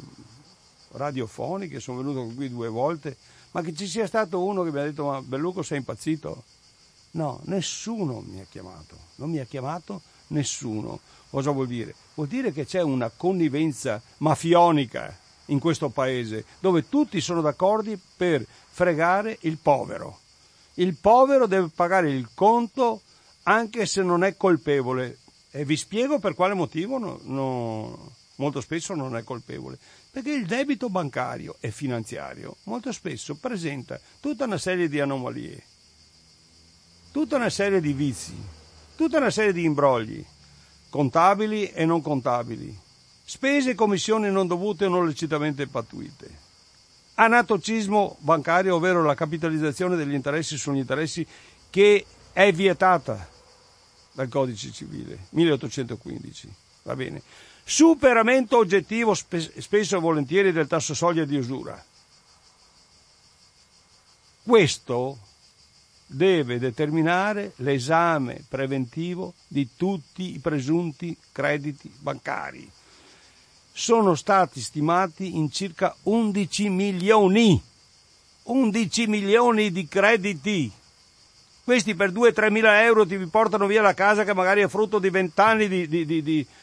radiofoniche, 0.93 1.79
sono 1.79 1.97
venuto 1.97 2.33
qui 2.33 2.49
due 2.49 2.69
volte, 2.69 3.17
ma 3.51 3.61
che 3.61 3.73
ci 3.73 3.87
sia 3.87 4.07
stato 4.07 4.43
uno 4.43 4.63
che 4.63 4.71
mi 4.71 4.79
ha 4.79 4.83
detto 4.83 5.05
ma 5.05 5.21
Belluco 5.21 5.61
sei 5.61 5.77
impazzito? 5.77 6.43
No, 7.11 7.39
nessuno 7.43 8.23
mi 8.25 8.39
ha 8.39 8.45
chiamato, 8.49 8.97
non 9.15 9.29
mi 9.29 9.39
ha 9.39 9.45
chiamato 9.45 10.01
nessuno. 10.27 10.99
Cosa 11.29 11.51
vuol 11.51 11.67
dire? 11.67 11.93
Vuol 12.15 12.27
dire 12.27 12.51
che 12.51 12.65
c'è 12.65 12.81
una 12.81 13.09
connivenza 13.09 14.01
mafionica 14.17 15.15
in 15.47 15.59
questo 15.59 15.89
paese 15.89 16.45
dove 16.59 16.87
tutti 16.89 17.19
sono 17.21 17.41
d'accordo 17.41 17.91
per 18.15 18.45
fregare 18.69 19.37
il 19.41 19.57
povero. 19.57 20.19
Il 20.75 20.95
povero 20.95 21.45
deve 21.45 21.69
pagare 21.73 22.09
il 22.09 22.29
conto 22.33 23.01
anche 23.43 23.85
se 23.85 24.01
non 24.01 24.23
è 24.23 24.35
colpevole. 24.35 25.19
E 25.51 25.65
vi 25.65 25.77
spiego 25.77 26.17
per 26.17 26.33
quale 26.33 26.55
motivo 26.55 26.97
no, 26.97 27.19
no, 27.23 28.11
molto 28.43 28.61
spesso 28.61 28.93
non 28.93 29.15
è 29.15 29.23
colpevole. 29.23 29.79
Perché 30.11 30.31
il 30.31 30.45
debito 30.45 30.89
bancario 30.89 31.55
e 31.59 31.71
finanziario 31.71 32.57
molto 32.63 32.91
spesso 32.91 33.35
presenta 33.35 33.99
tutta 34.19 34.43
una 34.45 34.57
serie 34.57 34.89
di 34.89 34.99
anomalie. 34.99 35.63
tutta 37.11 37.35
una 37.35 37.49
serie 37.51 37.79
di 37.79 37.93
vizi, 37.93 38.35
tutta 38.95 39.17
una 39.17 39.29
serie 39.29 39.53
di 39.53 39.63
imbrogli, 39.63 40.25
contabili 40.89 41.69
e 41.69 41.85
non 41.85 42.01
contabili, 42.01 42.75
spese 43.23 43.71
e 43.71 43.75
commissioni 43.75 44.31
non 44.31 44.47
dovute 44.47 44.85
o 44.85 44.89
non 44.89 45.05
lecitamente 45.05 45.67
pattuite, 45.67 46.39
anatocismo 47.15 48.17
bancario, 48.19 48.75
ovvero 48.75 49.03
la 49.03 49.13
capitalizzazione 49.13 49.95
degli 49.95 50.15
interessi 50.15 50.57
sugli 50.57 50.79
interessi 50.79 51.25
che 51.69 52.03
è 52.33 52.51
vietata 52.51 53.29
dal 54.11 54.27
codice 54.27 54.71
civile 54.71 55.27
1815. 55.29 56.53
Va 56.83 56.95
bene. 56.95 57.21
Superamento 57.63 58.57
oggettivo 58.57 59.13
spesso 59.13 59.95
e 59.95 59.99
volentieri 59.99 60.51
del 60.51 60.67
tasso 60.67 60.93
soglia 60.93 61.23
di 61.23 61.37
usura. 61.37 61.81
Questo 64.43 65.17
deve 66.05 66.59
determinare 66.59 67.53
l'esame 67.57 68.43
preventivo 68.47 69.33
di 69.47 69.69
tutti 69.75 70.33
i 70.33 70.39
presunti 70.39 71.17
crediti 71.31 71.91
bancari. 71.97 72.69
Sono 73.71 74.13
stati 74.13 74.59
stimati 74.59 75.37
in 75.37 75.49
circa 75.49 75.95
11 76.03 76.69
milioni. 76.69 77.61
11 78.43 79.07
milioni 79.07 79.71
di 79.71 79.87
crediti. 79.87 80.71
Questi 81.63 81.95
per 81.95 82.11
2-3 82.11 82.51
mila 82.51 82.83
euro 82.83 83.05
ti 83.05 83.17
portano 83.27 83.67
via 83.67 83.81
la 83.81 83.93
casa 83.93 84.23
che 84.23 84.33
magari 84.33 84.61
è 84.61 84.67
frutto 84.67 84.99
di 84.99 85.09
vent'anni 85.09 85.67
di, 85.67 85.87
di, 85.87 86.05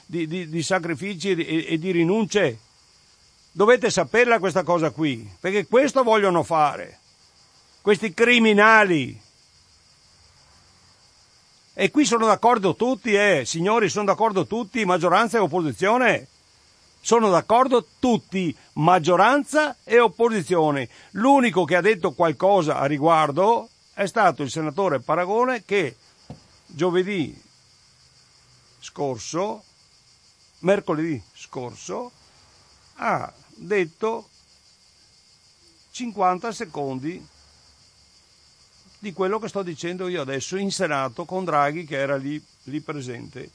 di, 0.07 0.49
di, 0.49 0.63
sacrifici 0.63 1.31
e, 1.31 1.73
e 1.73 1.79
di 1.79 1.91
rinunce. 1.91 2.59
Dovete 3.51 3.91
saperla 3.91 4.39
questa 4.39 4.63
cosa 4.63 4.91
qui, 4.91 5.29
perché 5.41 5.67
questo 5.67 6.03
vogliono 6.03 6.43
fare. 6.43 6.99
Questi 7.81 8.13
criminali 8.13 9.19
e 11.73 11.91
qui 11.91 12.05
sono 12.05 12.27
d'accordo 12.27 12.75
tutti, 12.75 13.15
eh, 13.15 13.45
signori, 13.47 13.89
sono 13.89 14.05
d'accordo 14.05 14.47
tutti, 14.47 14.85
maggioranza 14.85 15.39
e 15.39 15.41
opposizione. 15.41 16.27
Sono 17.01 17.31
d'accordo 17.31 17.87
tutti, 17.99 18.55
maggioranza 18.75 19.77
e 19.83 19.99
opposizione. 19.99 20.91
L'unico 21.13 21.65
che 21.65 21.77
ha 21.77 21.81
detto 21.81 22.13
qualcosa 22.13 22.77
a 22.77 22.85
riguardo 22.85 23.71
è 24.01 24.07
stato 24.07 24.43
il 24.43 24.51
senatore 24.51 25.01
Paragone 25.01 25.63
che 25.63 25.95
giovedì 26.65 27.39
scorso, 28.79 29.63
mercoledì 30.61 31.23
scorso, 31.35 32.11
ha 32.95 33.31
detto 33.57 34.27
50 35.91 36.51
secondi 36.51 37.29
di 39.01 39.13
quello 39.13 39.39
che 39.39 39.49
sto 39.49 39.63
dicendo 39.63 40.09
io 40.09 40.23
adesso 40.23 40.57
in 40.57 40.73
Senato 40.73 41.27
con 41.27 41.45
Draghi 41.45 41.85
che 41.85 41.99
era 41.99 42.17
lì, 42.17 42.43
lì 42.65 42.81
presente. 42.81 43.51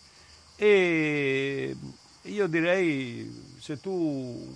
E 0.57 1.75
io 2.21 2.47
direi, 2.47 3.55
se 3.59 3.81
tu, 3.81 4.55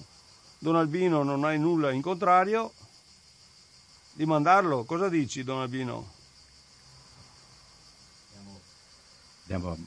Don 0.59 0.75
Albino, 0.75 1.23
non 1.23 1.45
hai 1.45 1.57
nulla 1.57 1.89
in 1.89 2.03
contrario, 2.03 2.73
di 4.19 4.25
mandarlo. 4.25 4.83
Cosa 4.83 5.07
dici, 5.07 5.45
Don 5.45 5.61
Albino? 5.61 6.11
Andiamo, 9.43 9.77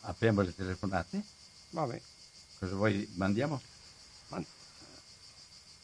apriamo 0.00 0.40
le 0.40 0.52
telefonate? 0.52 1.22
Vabbè. 1.70 2.00
Cosa 2.58 2.74
vuoi? 2.74 3.08
Mandiamo? 3.14 3.60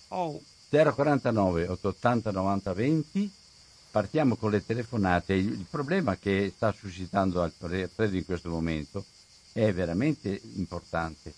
Oh. 0.09 0.43
049 0.69 1.69
880 1.69 2.31
90 2.33 2.73
20 2.73 3.33
partiamo 3.93 4.35
con 4.35 4.51
le 4.51 4.67
telefonate. 4.67 5.35
Il 5.35 5.67
problema 5.71 6.17
che 6.17 6.53
sta 6.53 6.73
suscitando 6.73 7.41
Alfredo 7.41 8.17
in 8.17 8.25
questo 8.25 8.49
momento 8.49 9.05
è 9.53 9.73
veramente 9.73 10.41
importante, 10.55 11.33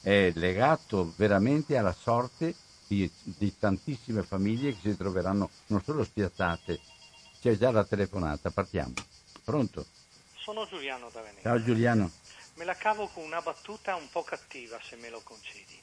è 0.00 0.32
legato 0.34 1.12
veramente 1.14 1.76
alla 1.76 1.94
sorte 1.94 2.66
di, 2.88 3.10
di 3.22 3.56
tantissime 3.58 4.22
famiglie 4.22 4.72
che 4.72 4.90
si 4.90 4.96
troveranno 4.96 5.50
non 5.66 5.82
solo 5.82 6.02
spiazzate, 6.02 6.80
c'è 7.40 7.56
già 7.56 7.70
la 7.70 7.84
telefonata, 7.84 8.50
partiamo. 8.50 8.94
Pronto? 9.44 9.86
Sono 10.34 10.66
Giuliano 10.66 11.10
da 11.12 11.20
Venezia. 11.20 11.42
Ciao 11.42 11.62
Giuliano. 11.62 12.10
Me 12.54 12.64
la 12.64 12.74
cavo 12.74 13.06
con 13.08 13.22
una 13.22 13.40
battuta 13.40 13.94
un 13.94 14.08
po' 14.10 14.24
cattiva, 14.24 14.80
se 14.82 14.96
me 14.96 15.10
lo 15.10 15.20
concedi. 15.22 15.78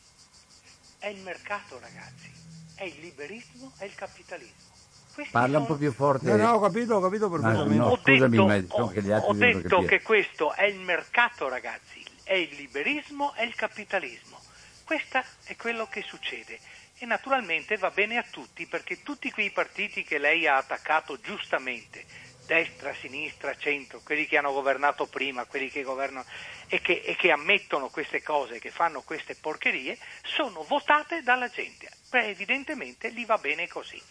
È 0.98 1.08
il 1.08 1.22
mercato, 1.22 1.80
ragazzi. 1.80 2.32
È 2.74 2.84
il 2.84 3.00
liberismo, 3.00 3.72
è 3.78 3.86
il 3.86 3.96
capitalismo. 3.96 4.74
Questi 5.14 5.32
Parla 5.32 5.60
un 5.60 5.66
po' 5.66 5.76
più 5.76 5.94
forte. 5.94 6.30
No, 6.30 6.36
no, 6.36 6.52
ho 6.52 6.60
capito, 6.60 6.96
ho 6.96 7.00
capito 7.00 7.30
perfettamente. 7.30 7.76
No, 7.76 7.90
no, 7.90 7.96
scusami, 7.96 8.38
ho 8.38 8.48
detto, 8.48 8.76
ho, 8.76 8.88
che, 8.90 9.14
ho 9.14 9.34
detto 9.34 9.82
che 9.84 10.02
questo 10.02 10.54
è 10.54 10.66
il 10.66 10.80
mercato, 10.80 11.48
ragazzi, 11.48 12.04
è 12.24 12.34
il 12.34 12.54
liberismo, 12.56 13.34
è 13.34 13.44
il 13.44 13.56
capitalismo. 13.56 14.38
Questo 14.84 15.24
è 15.46 15.56
quello 15.56 15.88
che 15.88 16.02
succede. 16.02 16.60
E 16.98 17.06
naturalmente 17.06 17.76
va 17.78 17.92
bene 17.92 18.18
a 18.18 18.24
tutti, 18.24 18.66
perché 18.68 19.04
tutti 19.04 19.30
quei 19.32 19.52
partiti 19.52 20.04
che 20.04 20.18
lei 20.18 20.48
ha 20.48 20.56
attaccato 20.56 21.20
giustamente, 21.20 22.06
destra, 22.46 22.94
sinistra, 22.94 23.56
centro, 23.58 24.00
quelli 24.02 24.26
che 24.26 24.38
hanno 24.38 24.54
governato 24.54 25.06
prima, 25.06 25.46
quelli 25.46 25.70
che 25.70 25.84
governano 25.84 26.26
e 26.68 26.80
che, 26.80 27.02
e 27.04 27.16
che 27.16 27.32
ammettono 27.32 27.90
queste 27.90 28.22
cose, 28.24 28.60
che 28.60 28.72
fanno 28.72 29.02
queste 29.02 29.36
porcherie, 29.36 29.98
sono 30.24 30.64
votate 30.64 31.22
dalla 31.22 31.50
gente. 31.50 31.90
Beh, 32.10 32.30
evidentemente 32.30 33.12
gli 33.12 33.26
va 33.26 33.38
bene 33.38 33.68
così. 33.68 34.02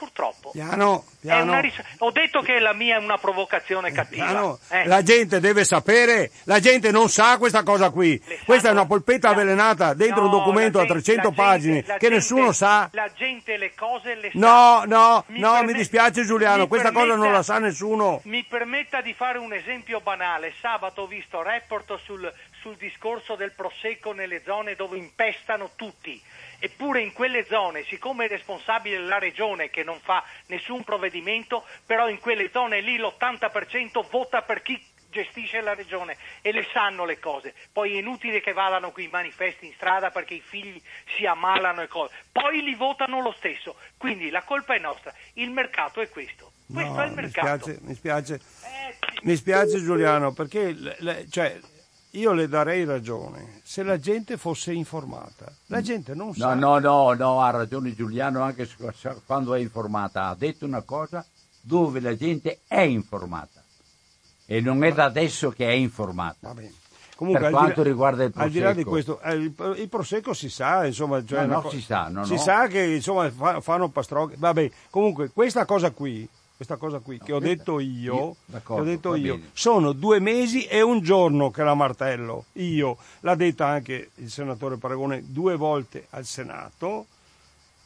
Purtroppo. 0.00 0.52
Piano, 0.52 1.04
piano. 1.20 1.60
Ris- 1.60 1.78
ho 1.98 2.10
detto 2.10 2.40
che 2.40 2.58
la 2.58 2.72
mia 2.72 2.96
è 2.96 2.98
una 2.98 3.18
provocazione 3.18 3.92
cattiva. 3.92 4.24
Piano, 4.24 4.58
eh. 4.70 4.86
La 4.86 5.02
gente 5.02 5.40
deve 5.40 5.62
sapere, 5.64 6.30
la 6.44 6.58
gente 6.58 6.90
non 6.90 7.10
sa 7.10 7.36
questa 7.36 7.62
cosa 7.62 7.90
qui. 7.90 8.18
questa 8.46 8.70
è 8.70 8.72
una 8.72 8.86
polpetta 8.86 9.28
la... 9.28 9.34
avvelenata 9.34 9.92
dentro 9.92 10.22
no, 10.22 10.30
un 10.30 10.38
documento 10.38 10.78
gente, 10.78 10.92
a 10.92 10.94
300 10.94 11.22
gente, 11.22 11.36
pagine 11.36 11.82
che 11.82 11.88
gente, 11.88 12.08
nessuno 12.08 12.52
sa. 12.52 12.88
La 12.92 13.12
gente 13.14 13.58
le 13.58 13.74
cose 13.74 14.14
le 14.14 14.30
sa. 14.32 14.38
No, 14.38 14.84
no, 14.86 15.24
mi 15.26 15.40
no, 15.40 15.50
permet- 15.50 15.70
mi 15.70 15.76
dispiace 15.76 16.24
Giuliano, 16.24 16.66
questa 16.66 16.90
permetta, 16.92 17.12
cosa 17.12 17.22
non 17.22 17.32
la 17.34 17.42
sa 17.42 17.58
nessuno. 17.58 18.22
Mi 18.24 18.42
permetta 18.44 19.02
di 19.02 19.12
fare 19.12 19.36
un 19.36 19.52
esempio 19.52 20.00
banale. 20.00 20.54
Sabato 20.62 21.02
ho 21.02 21.06
visto 21.06 21.42
report 21.42 21.98
sul, 22.02 22.32
sul 22.62 22.76
discorso 22.76 23.34
del 23.34 23.52
prosecco 23.52 24.14
nelle 24.14 24.40
zone 24.42 24.76
dove 24.76 24.96
impestano 24.96 25.72
tutti 25.76 26.18
Eppure 26.60 27.00
in 27.00 27.12
quelle 27.12 27.44
zone, 27.46 27.84
siccome 27.84 28.26
è 28.26 28.28
responsabile 28.28 28.98
la 28.98 29.18
regione 29.18 29.70
che 29.70 29.82
non 29.82 29.98
fa 30.00 30.22
nessun 30.46 30.84
provvedimento, 30.84 31.64
però 31.86 32.08
in 32.08 32.20
quelle 32.20 32.50
zone 32.52 32.80
lì 32.80 32.98
l'80% 32.98 34.08
vota 34.10 34.42
per 34.42 34.60
chi 34.62 34.78
gestisce 35.10 35.60
la 35.60 35.74
regione 35.74 36.16
e 36.40 36.52
le 36.52 36.66
sanno 36.72 37.04
le 37.04 37.18
cose. 37.18 37.54
Poi 37.72 37.94
è 37.94 37.98
inutile 37.98 38.40
che 38.40 38.52
vadano 38.52 38.92
qui 38.92 39.04
i 39.04 39.08
manifesti 39.08 39.66
in 39.66 39.72
strada 39.74 40.10
perché 40.10 40.34
i 40.34 40.42
figli 40.44 40.80
si 41.16 41.26
ammalano 41.26 41.82
e 41.82 41.88
cose. 41.88 42.14
Poi 42.30 42.62
li 42.62 42.74
votano 42.74 43.20
lo 43.20 43.34
stesso. 43.36 43.76
Quindi 43.96 44.30
la 44.30 44.42
colpa 44.42 44.74
è 44.74 44.78
nostra. 44.78 45.12
Il 45.34 45.50
mercato 45.50 46.00
è 46.00 46.08
questo. 46.08 46.52
Questo 46.72 46.92
no, 46.92 47.02
è 47.02 47.06
il 47.06 47.12
mercato. 47.12 47.66
Mi 47.66 47.74
spiace, 47.74 47.78
mi 47.82 47.94
spiace, 47.94 48.34
eh, 48.34 48.94
sì. 49.00 49.18
mi 49.22 49.36
spiace 49.36 49.82
Giuliano, 49.82 50.32
perché 50.32 50.72
le, 50.72 50.96
le, 51.00 51.26
cioè, 51.28 51.58
io 52.12 52.32
le 52.32 52.48
darei 52.48 52.84
ragione 52.84 53.60
se 53.62 53.82
la 53.82 53.98
gente 53.98 54.36
fosse 54.36 54.72
informata. 54.72 55.52
La 55.66 55.80
gente 55.80 56.14
non 56.14 56.34
sa. 56.34 56.54
No, 56.54 56.78
no, 56.78 56.78
no, 56.78 57.14
no, 57.14 57.40
ha 57.40 57.50
ragione 57.50 57.94
Giuliano 57.94 58.42
anche 58.42 58.68
quando 59.26 59.54
è 59.54 59.60
informata. 59.60 60.26
Ha 60.26 60.34
detto 60.34 60.64
una 60.64 60.82
cosa 60.82 61.24
dove 61.60 62.00
la 62.00 62.16
gente 62.16 62.60
è 62.66 62.80
informata 62.80 63.62
e 64.46 64.60
non 64.60 64.82
è 64.82 64.92
da 64.92 65.04
adesso 65.04 65.50
che 65.50 65.68
è 65.68 65.72
informata. 65.72 66.48
Va 66.48 66.54
bene. 66.54 66.74
Comunque, 67.14 67.42
per 67.42 67.52
quanto 67.52 67.82
di, 67.82 67.88
riguarda 67.90 68.24
il 68.24 68.30
prosecco. 68.30 68.46
Al 68.46 68.50
di 68.50 68.60
là 68.60 68.72
di 68.72 68.82
questo, 68.82 69.20
eh, 69.20 69.34
il, 69.34 69.54
il 69.76 69.88
prosecco 69.90 70.32
si 70.32 70.48
sa, 70.48 70.86
insomma, 70.86 71.22
cioè 71.22 71.44
no, 71.44 71.56
no, 71.56 71.60
co- 71.60 71.68
si 71.68 71.82
sa, 71.82 72.08
no, 72.08 72.24
si 72.24 72.32
no. 72.32 72.38
sa 72.40 72.66
che 72.66 72.82
insomma 72.82 73.30
fa, 73.30 73.60
fanno 73.60 73.90
pastrocche. 73.90 74.36
Vabbè, 74.38 74.70
comunque 74.88 75.30
questa 75.30 75.66
cosa 75.66 75.90
qui 75.90 76.26
questa 76.60 76.76
cosa 76.76 76.98
qui 76.98 77.16
no, 77.16 77.24
che 77.24 77.32
ho 77.32 77.38
detto 77.38 77.80
io, 77.80 78.36
che 78.50 78.60
ho 78.66 78.82
detto 78.82 79.14
io 79.14 79.40
sono 79.54 79.92
due 79.92 80.20
mesi 80.20 80.64
e 80.64 80.82
un 80.82 81.00
giorno 81.00 81.50
che 81.50 81.62
la 81.62 81.72
martello, 81.72 82.44
io, 82.52 82.98
l'ha 83.20 83.34
detta 83.34 83.66
anche 83.66 84.10
il 84.16 84.30
senatore 84.30 84.76
Paragone 84.76 85.22
due 85.24 85.56
volte 85.56 86.08
al 86.10 86.26
Senato, 86.26 87.06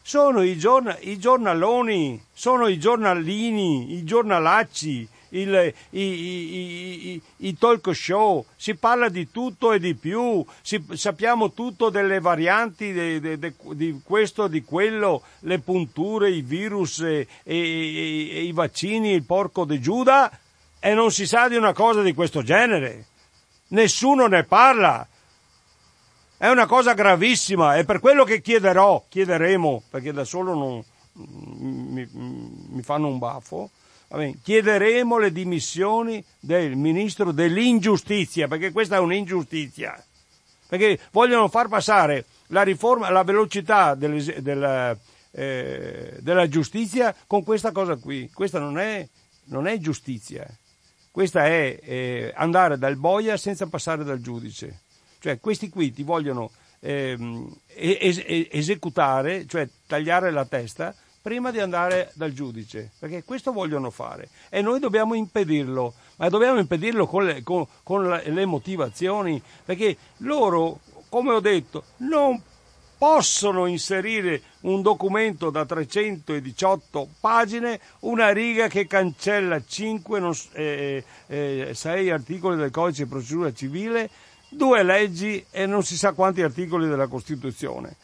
sono 0.03 0.43
i, 0.43 0.59
giorn- 0.59 0.97
i 1.03 1.21
giornaloni, 1.21 2.21
sono 2.33 2.67
i 2.67 2.77
giornalini, 2.77 3.95
i 3.95 4.03
giornalacci, 4.03 5.09
il, 5.35 5.75
i, 5.91 6.01
i, 6.01 7.23
i, 7.39 7.59
talk 7.59 7.95
show, 7.95 8.45
si 8.57 8.75
parla 8.77 9.09
di 9.09 9.31
tutto 9.31 9.73
e 9.73 9.79
di 9.79 9.95
più, 9.95 10.45
si, 10.63 10.83
sappiamo 10.93 11.53
tutto 11.53 11.91
delle 11.91 12.21
varianti 12.21 12.93
de, 12.93 13.21
de, 13.21 13.39
de, 13.39 13.55
di 13.73 14.01
questo, 14.05 14.47
di 14.47 14.63
quello, 14.63 15.23
le 15.41 15.59
punture, 15.59 16.31
i 16.31 16.43
virus 16.43 17.01
e, 17.01 17.27
e, 17.43 17.57
e, 17.57 18.43
i 18.43 18.53
vaccini, 18.53 19.13
il 19.13 19.25
porco 19.25 19.65
di 19.65 19.81
Giuda. 19.81 20.39
E 20.81 20.93
non 20.93 21.11
si 21.11 21.27
sa 21.27 21.49
di 21.49 21.57
una 21.57 21.73
cosa 21.73 22.03
di 22.03 22.13
questo 22.13 22.43
genere. 22.43 23.07
Nessuno 23.69 24.27
ne 24.27 24.45
parla. 24.45 25.07
È 26.37 26.49
una 26.49 26.67
cosa 26.67 26.93
gravissima. 26.93 27.77
E 27.77 27.85
per 27.85 28.01
quello 28.01 28.25
che 28.25 28.43
chiederò, 28.43 29.03
chiederemo, 29.09 29.85
perché 29.89 30.13
da 30.13 30.25
solo 30.25 30.55
non, 30.55 30.85
mi, 31.15 32.07
mi 32.13 32.83
fanno 32.83 33.09
un 33.09 33.19
baffo, 33.19 33.71
chiederemo 34.43 35.19
le 35.19 35.33
dimissioni 35.33 36.25
del 36.39 36.77
ministro 36.77 37.33
dell'ingiustizia, 37.33 38.49
perché 38.49 38.73
questa 38.73 38.97
è 38.97 38.99
un'ingiustizia, 38.99 40.03
perché 40.69 40.99
vogliono 41.11 41.49
far 41.49 41.69
passare 41.69 42.25
la 42.49 42.63
riforma, 42.63 43.11
la 43.11 43.23
velocità 43.25 43.95
delle, 43.95 44.41
della, 44.41 44.97
eh, 45.31 46.17
della, 46.21 46.49
giustizia 46.49 47.15
con 47.27 47.43
questa 47.43 47.73
cosa 47.73 47.97
qui. 47.97 48.31
Questa 48.33 48.59
non 48.59 48.79
è, 48.79 49.07
non 49.47 49.67
è 49.67 49.79
giustizia, 49.79 50.47
questa 51.11 51.47
è 51.47 51.79
eh, 51.83 52.33
andare 52.35 52.79
dal 52.79 52.97
boia 52.97 53.37
senza 53.37 53.67
passare 53.67 54.05
dal 54.05 54.21
giudice. 54.21 54.81
Cioè 55.19 55.41
questi 55.41 55.71
qui 55.71 55.93
ti 55.93 56.03
vogliono 56.03 56.51
ehm, 56.81 57.51
es- 57.67 58.23
esecutare, 58.25 59.47
cioè 59.47 59.69
tagliare 59.87 60.31
la 60.31 60.45
testa 60.45 60.95
prima 61.25 61.51
di 61.51 61.59
andare 61.59 62.11
dal 62.13 62.33
giudice, 62.33 62.91
perché 62.99 63.25
questo 63.25 63.51
vogliono 63.51 63.89
fare 63.89 64.29
e 64.51 64.61
noi 64.61 64.79
dobbiamo 64.79 65.15
impedirlo, 65.15 65.95
ma 66.17 66.29
dobbiamo 66.29 66.59
impedirlo 66.59 67.07
con 67.07 67.25
le, 67.25 67.43
con, 67.43 67.67
con 67.83 68.07
le 68.07 68.45
motivazioni, 68.45 69.41
perché 69.65 69.97
loro, 70.19 70.81
come 71.09 71.33
ho 71.33 71.41
detto, 71.41 71.85
non 72.01 72.39
possono 72.99 73.65
inserire 73.65 74.43
un 74.65 74.83
documento 74.83 75.49
da 75.49 75.65
318 75.65 77.09
pagine, 77.21 77.81
una 78.01 78.31
riga 78.31 78.69
che 78.69 78.87
cancella 78.87 79.63
5, 79.67 80.21
non, 80.21 80.35
eh, 80.53 81.03
eh, 81.29 81.71
6 81.73 82.11
articoli 82.11 82.59
del 82.59 82.71
codice 82.71 83.05
di 83.05 83.09
procedura 83.09 83.51
civile, 83.51 84.11
due 84.51 84.83
leggi 84.83 85.43
e 85.51 85.65
non 85.65 85.85
si 85.85 85.97
sa 85.97 86.13
quanti 86.13 86.43
articoli 86.43 86.87
della 86.87 87.07
Costituzione 87.07 87.97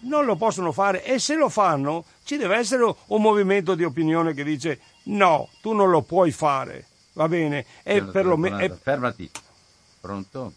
non 0.00 0.24
lo 0.24 0.36
possono 0.36 0.72
fare 0.72 1.02
e 1.04 1.18
se 1.18 1.34
lo 1.34 1.48
fanno 1.48 2.04
ci 2.24 2.36
deve 2.36 2.56
essere 2.56 2.82
un 2.84 3.22
movimento 3.22 3.74
di 3.74 3.84
opinione 3.84 4.34
che 4.34 4.44
dice 4.44 4.80
no, 5.04 5.48
tu 5.62 5.72
non 5.72 5.90
lo 5.90 6.02
puoi 6.02 6.30
fare, 6.30 6.86
va 7.14 7.28
bene? 7.28 7.64
E 7.82 8.02
perlomeno... 8.02 8.58
È... 8.58 8.70
Fermati, 8.70 9.30
pronto? 10.00 10.52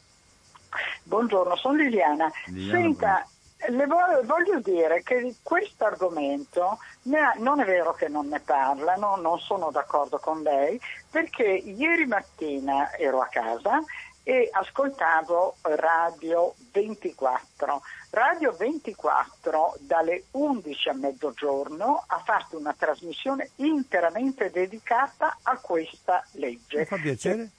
Buongiorno, 1.03 1.55
sono 1.55 1.75
Liliana. 1.75 2.31
Liliana 2.47 2.81
Senta, 2.81 3.27
le 3.69 3.85
voglio, 3.87 4.21
voglio 4.25 4.59
dire 4.59 5.01
che 5.03 5.21
di 5.21 5.35
questo 5.41 5.85
argomento 5.85 6.77
non 7.03 7.59
è 7.59 7.65
vero 7.65 7.93
che 7.93 8.07
non 8.07 8.27
ne 8.27 8.39
parlano, 8.39 9.15
non 9.15 9.39
sono 9.39 9.71
d'accordo 9.71 10.17
con 10.19 10.41
lei, 10.41 10.79
perché 11.09 11.43
ieri 11.43 12.05
mattina 12.05 12.95
ero 12.95 13.21
a 13.21 13.27
casa 13.27 13.81
e 14.23 14.49
ascoltavo 14.51 15.55
Radio 15.61 16.53
24. 16.71 17.81
Radio 18.11 18.51
24 18.51 19.75
dalle 19.79 20.25
11 20.31 20.89
a 20.89 20.93
mezzogiorno 20.93 22.03
ha 22.05 22.19
fatto 22.19 22.57
una 22.57 22.75
trasmissione 22.77 23.51
interamente 23.57 24.51
dedicata 24.51 25.37
a 25.41 25.57
questa 25.57 26.23
legge. 26.33 26.79
Mi 26.79 26.85
fa 26.85 26.97
piacere. 26.97 27.49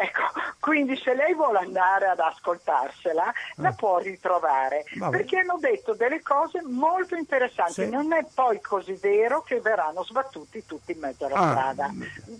Ecco, 0.00 0.22
quindi 0.60 0.96
se 0.96 1.12
lei 1.12 1.34
vuole 1.34 1.58
andare 1.58 2.06
ad 2.06 2.20
ascoltarsela, 2.20 3.32
la 3.56 3.68
ah. 3.68 3.72
può 3.72 3.98
ritrovare, 3.98 4.84
Vabbè. 4.94 5.16
perché 5.16 5.38
hanno 5.38 5.58
detto 5.58 5.94
delle 5.94 6.22
cose 6.22 6.62
molto 6.62 7.16
interessanti. 7.16 7.84
Sì. 7.84 7.90
Non 7.90 8.12
è 8.12 8.24
poi 8.32 8.60
così 8.60 8.92
vero 8.92 9.42
che 9.42 9.60
verranno 9.60 10.04
sbattuti 10.04 10.64
tutti 10.64 10.92
in 10.92 11.00
mezzo 11.00 11.26
alla 11.26 11.36
ah. 11.36 11.50
strada. 11.50 11.90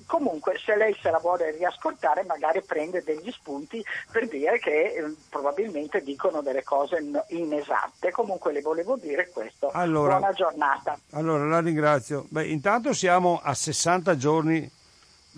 Comunque, 0.07 0.57
se 0.64 0.77
lei 0.77 0.97
se 1.03 1.11
la 1.11 1.18
vuole 1.18 1.51
riascoltare, 1.51 2.23
magari 2.25 2.62
prende 2.62 3.03
degli 3.03 3.31
spunti 3.33 3.85
per 4.12 4.29
dire 4.29 4.61
che 4.61 4.94
eh, 4.94 5.16
probabilmente 5.29 6.03
dicono 6.03 6.40
delle 6.40 6.62
cose 6.62 7.05
inesatte. 7.29 8.12
Comunque 8.12 8.53
le 8.53 8.61
volevo 8.61 8.97
dire 8.97 9.31
questo. 9.31 9.71
Allora, 9.73 10.18
Buona 10.18 10.33
giornata. 10.33 10.97
Allora, 11.12 11.44
la 11.44 11.61
ringrazio. 11.61 12.25
Beh, 12.29 12.47
intanto 12.47 12.92
siamo 12.92 13.40
a 13.42 13.53
60 13.53 14.16
giorni 14.16 14.77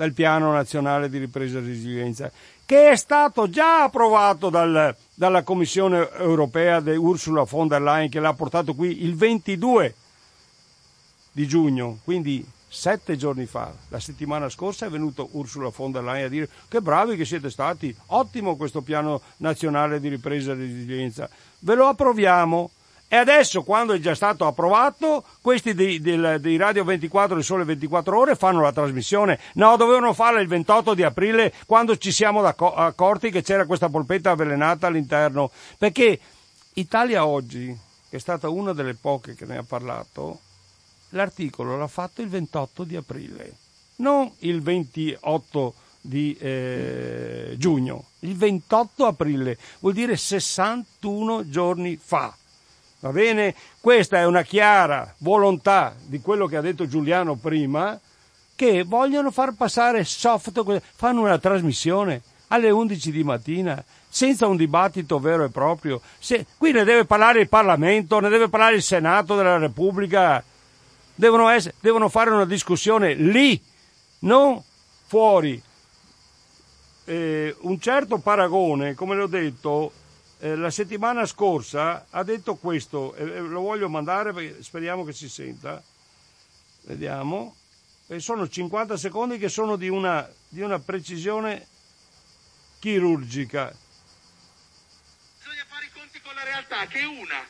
dal 0.01 0.15
Piano 0.15 0.51
Nazionale 0.51 1.11
di 1.11 1.19
Ripresa 1.19 1.59
e 1.59 1.61
Resilienza, 1.61 2.33
che 2.65 2.89
è 2.89 2.97
stato 2.97 3.51
già 3.51 3.83
approvato 3.83 4.49
dal, 4.49 4.97
dalla 5.13 5.43
Commissione 5.43 6.09
europea 6.17 6.81
di 6.81 6.97
Ursula 6.97 7.43
von 7.43 7.69
der 7.69 7.83
Leyen, 7.83 8.09
che 8.09 8.19
l'ha 8.19 8.33
portato 8.33 8.73
qui 8.73 9.05
il 9.05 9.15
22 9.15 9.95
di 11.33 11.47
giugno, 11.47 11.99
quindi 12.03 12.43
sette 12.67 13.19
giorni 13.19 13.45
fa, 13.45 13.75
la 13.89 14.01
settimana 14.01 14.49
scorsa, 14.49 14.87
è 14.87 14.89
venuto 14.89 15.29
Ursula 15.33 15.69
von 15.69 15.93
der 15.93 16.03
Leyen 16.03 16.25
a 16.25 16.29
dire 16.29 16.49
che 16.67 16.81
bravi 16.81 17.15
che 17.15 17.27
siete 17.27 17.51
stati, 17.51 17.95
ottimo 18.07 18.57
questo 18.57 18.81
piano 18.81 19.21
nazionale 19.37 20.01
di 20.01 20.09
ripresa 20.09 20.53
e 20.53 20.55
resilienza, 20.55 21.29
ve 21.59 21.75
lo 21.75 21.89
approviamo, 21.89 22.71
e 23.13 23.17
adesso, 23.17 23.65
quando 23.65 23.93
è 23.93 23.99
già 23.99 24.15
stato 24.15 24.47
approvato, 24.47 25.25
questi 25.41 25.75
di, 25.75 26.01
di, 26.01 26.39
di 26.39 26.57
Radio 26.57 26.85
24 26.85 27.39
e 27.39 27.43
Sole 27.43 27.65
24 27.65 28.17
Ore 28.17 28.37
fanno 28.37 28.61
la 28.61 28.71
trasmissione. 28.71 29.41
No, 29.55 29.77
dovevano 29.77 30.13
farla 30.13 30.39
il 30.39 30.47
28 30.47 30.95
di 30.95 31.03
aprile, 31.03 31.53
quando 31.67 31.97
ci 31.97 32.13
siamo 32.13 32.45
accorti 32.45 33.33
che 33.33 33.43
c'era 33.43 33.67
questa 33.67 33.89
polpetta 33.89 34.31
avvelenata 34.31 34.87
all'interno. 34.87 35.51
Perché 35.77 36.21
Italia 36.75 37.27
Oggi, 37.27 37.77
che 38.09 38.17
è 38.17 38.21
stata 38.21 38.49
una 38.49 38.73
delle 38.73 38.95
poche 38.95 39.35
che 39.35 39.45
ne 39.45 39.57
ha 39.57 39.65
parlato, 39.65 40.39
l'articolo 41.09 41.77
l'ha 41.77 41.89
fatto 41.89 42.23
il 42.23 42.29
28 42.29 42.85
di 42.85 42.95
aprile, 42.95 43.57
non 43.97 44.31
il 44.39 44.63
28 44.63 45.75
di 46.01 46.37
eh, 46.39 47.57
giugno, 47.59 48.05
il 48.21 48.37
28 48.37 49.05
aprile, 49.05 49.59
vuol 49.81 49.95
dire 49.95 50.17
61 50.17 51.49
giorni 51.49 51.99
fa. 52.01 52.37
Va 53.01 53.11
bene? 53.11 53.55
Questa 53.81 54.19
è 54.19 54.27
una 54.27 54.43
chiara 54.43 55.15
volontà 55.19 55.95
di 56.05 56.21
quello 56.21 56.47
che 56.47 56.57
ha 56.57 56.61
detto 56.61 56.87
Giuliano 56.87 57.35
prima, 57.35 57.99
che 58.55 58.85
vogliono 58.85 59.31
far 59.31 59.55
passare 59.55 60.05
soft, 60.05 60.83
fanno 60.95 61.23
una 61.23 61.39
trasmissione 61.39 62.21
alle 62.49 62.69
11 62.69 63.11
di 63.11 63.25
mattina 63.25 63.83
senza 64.07 64.47
un 64.47 64.57
dibattito 64.57 65.19
vero 65.19 65.45
e 65.45 65.49
proprio. 65.49 66.03
Se, 66.19 66.45
qui 66.59 66.73
ne 66.73 66.85
deve 66.85 67.07
parlare 67.07 67.41
il 67.41 67.49
Parlamento, 67.49 68.21
ne 68.21 68.29
deve 68.29 68.51
parlare 68.51 68.75
il 68.75 68.83
Senato 68.83 69.35
della 69.35 69.57
Repubblica, 69.57 70.45
devono, 71.15 71.49
essere, 71.49 71.77
devono 71.81 72.11
fare 72.11 72.29
una 72.29 72.45
discussione 72.45 73.15
lì, 73.15 73.59
non 74.21 74.63
fuori. 75.07 75.63
Eh, 77.07 77.57
un 77.61 77.81
certo 77.81 78.19
paragone, 78.19 78.95
come 78.95 79.15
l'ho 79.15 79.27
detto, 79.27 79.93
eh, 80.41 80.57
la 80.57 80.71
settimana 80.71 81.27
scorsa 81.27 82.07
ha 82.09 82.23
detto 82.25 82.57
questo, 82.57 83.15
e 83.15 83.25
eh, 83.25 83.41
lo 83.41 83.61
voglio 83.61 83.91
mandare 83.91 84.33
perché 84.33 84.63
speriamo 84.63 85.05
che 85.05 85.13
si 85.13 85.29
senta. 85.29 85.83
Vediamo. 86.83 87.57
E 88.07 88.21
sono 88.21 88.49
50 88.49 88.97
secondi 88.97 89.39
che 89.39 89.49
sono 89.49 89.77
di 89.77 89.89
una, 89.89 90.29
di 90.49 90.63
una 90.63 90.79
precisione 90.79 91.67
chirurgica. 92.81 93.73
Bisogna 95.39 95.65
fare 95.69 95.85
i 95.85 95.91
conti 95.93 96.21
con 96.23 96.35
la 96.35 96.43
realtà, 96.43 96.87
che 96.87 97.01
è 97.01 97.05
una. 97.05 97.47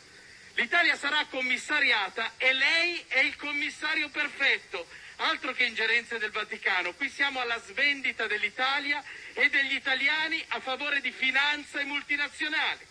L'Italia 0.55 0.97
sarà 0.97 1.25
commissariata 1.31 2.33
e 2.37 2.53
lei 2.53 3.03
è 3.07 3.21
il 3.21 3.37
commissario 3.37 4.11
perfetto. 4.11 4.85
Altro 5.23 5.53
che 5.53 5.65
ingerenze 5.65 6.17
del 6.17 6.31
Vaticano, 6.31 6.95
qui 6.95 7.11
siamo 7.11 7.41
alla 7.41 7.61
svendita 7.61 8.27
dell'Italia 8.27 9.05
e 9.35 9.51
degli 9.51 9.75
italiani 9.75 10.43
a 10.49 10.61
favore 10.61 11.03
di 11.03 11.11
finanze 11.11 11.85
multinazionali. 11.85 12.87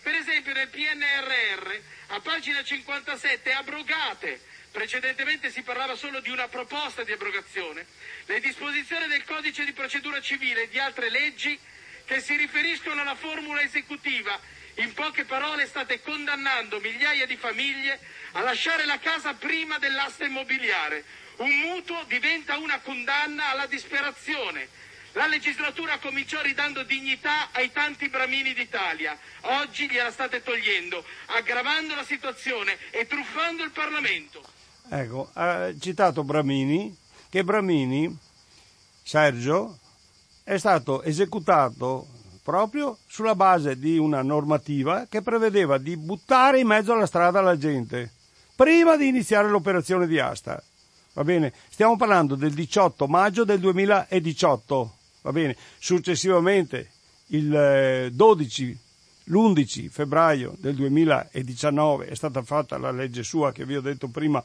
Per 0.00 0.14
esempio 0.14 0.52
nel 0.52 0.68
PNRR, 0.68 1.74
a 2.08 2.20
pagina 2.20 2.62
57, 2.62 3.52
abrogate, 3.52 4.40
precedentemente 4.70 5.50
si 5.50 5.62
parlava 5.62 5.96
solo 5.96 6.20
di 6.20 6.30
una 6.30 6.46
proposta 6.46 7.02
di 7.02 7.10
abrogazione, 7.10 7.84
le 8.26 8.38
disposizioni 8.38 9.08
del 9.08 9.24
codice 9.24 9.64
di 9.64 9.72
procedura 9.72 10.20
civile 10.20 10.62
e 10.62 10.68
di 10.68 10.78
altre 10.78 11.10
leggi 11.10 11.58
che 12.04 12.20
si 12.20 12.36
riferiscono 12.36 13.00
alla 13.00 13.16
formula 13.16 13.60
esecutiva. 13.60 14.38
In 14.76 14.94
poche 14.94 15.24
parole 15.24 15.66
state 15.66 16.00
condannando 16.00 16.78
migliaia 16.78 17.26
di 17.26 17.36
famiglie 17.36 17.98
a 18.32 18.40
lasciare 18.40 18.86
la 18.86 19.00
casa 19.00 19.34
prima 19.34 19.78
dell'asta 19.78 20.24
immobiliare. 20.24 21.21
Un 21.42 21.50
mutuo 21.50 22.04
diventa 22.06 22.56
una 22.58 22.78
condanna 22.80 23.50
alla 23.50 23.66
disperazione 23.66 24.68
la 25.14 25.26
legislatura 25.26 25.98
cominciò 25.98 26.40
ridando 26.40 26.84
dignità 26.84 27.50
ai 27.52 27.70
tanti 27.70 28.08
bramini 28.08 28.54
d'Italia, 28.54 29.14
oggi 29.60 29.86
gliela 29.86 30.10
state 30.10 30.42
togliendo, 30.42 31.04
aggravando 31.26 31.94
la 31.94 32.04
situazione 32.04 32.78
e 32.90 33.06
truffando 33.06 33.62
il 33.62 33.72
Parlamento. 33.72 34.42
Ecco, 34.88 35.28
ha 35.34 35.70
citato 35.78 36.24
Bramini, 36.24 36.96
che 37.28 37.44
Bramini, 37.44 38.16
Sergio, 39.02 39.78
è 40.44 40.56
stato 40.56 41.02
esecutato 41.02 42.06
proprio 42.42 42.96
sulla 43.06 43.34
base 43.34 43.78
di 43.78 43.98
una 43.98 44.22
normativa 44.22 45.06
che 45.10 45.20
prevedeva 45.20 45.76
di 45.76 45.94
buttare 45.98 46.58
in 46.58 46.66
mezzo 46.66 46.94
alla 46.94 47.06
strada 47.06 47.42
la 47.42 47.58
gente 47.58 48.10
prima 48.56 48.96
di 48.96 49.08
iniziare 49.08 49.50
l'operazione 49.50 50.06
di 50.06 50.18
asta. 50.18 50.62
Va 51.14 51.24
bene? 51.24 51.52
Stiamo 51.68 51.96
parlando 51.96 52.34
del 52.34 52.52
18 52.52 53.06
maggio 53.06 53.44
del 53.44 53.60
2018. 53.60 54.96
Va 55.22 55.32
bene. 55.32 55.56
Successivamente, 55.78 56.90
il 57.28 58.10
12, 58.12 58.70
eh, 58.70 58.76
l'11 59.24 59.88
febbraio 59.88 60.54
del 60.58 60.74
2019 60.74 62.06
è 62.06 62.14
stata 62.14 62.42
fatta 62.42 62.78
la 62.78 62.90
legge 62.90 63.22
sua 63.22 63.52
che 63.52 63.64
vi 63.64 63.76
ho 63.76 63.80
detto 63.80 64.08
prima 64.08 64.42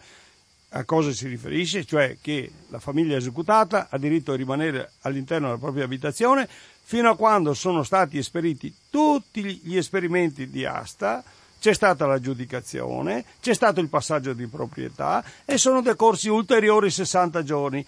a 0.72 0.84
cosa 0.84 1.12
si 1.14 1.28
riferisce, 1.28 1.86
cioè 1.86 2.18
che 2.22 2.52
la 2.68 2.80
famiglia 2.80 3.16
esecutata 3.16 3.88
ha 3.90 3.98
diritto 3.98 4.34
a 4.34 4.36
rimanere 4.36 4.92
all'interno 5.02 5.48
della 5.48 5.60
propria 5.60 5.86
abitazione 5.86 6.48
fino 6.84 7.10
a 7.10 7.16
quando 7.16 7.54
sono 7.54 7.84
stati 7.84 8.18
esperiti 8.18 8.74
tutti 8.90 9.62
gli 9.64 9.78
esperimenti 9.78 10.50
di 10.50 10.66
asta, 10.66 11.24
c'è 11.60 11.74
stata 11.74 12.06
l'aggiudicazione, 12.06 13.26
c'è 13.42 13.54
stato 13.54 13.80
il 13.80 13.90
passaggio 13.90 14.34
di 14.34 14.48
proprietà 14.48 15.24
e 15.46 15.58
sono 15.58 15.82
decorsi 15.82 16.30
ulteriori 16.30 16.90
60 16.90 17.44
giorni. 17.44 17.86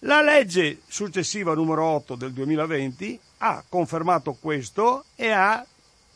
La 0.00 0.20
legge 0.20 0.80
successiva 0.86 1.54
numero 1.54 1.84
8 1.84 2.16
del 2.16 2.32
2020 2.32 3.18
ha 3.38 3.64
confermato 3.68 4.36
questo 4.38 5.04
e 5.14 5.30
ha 5.30 5.64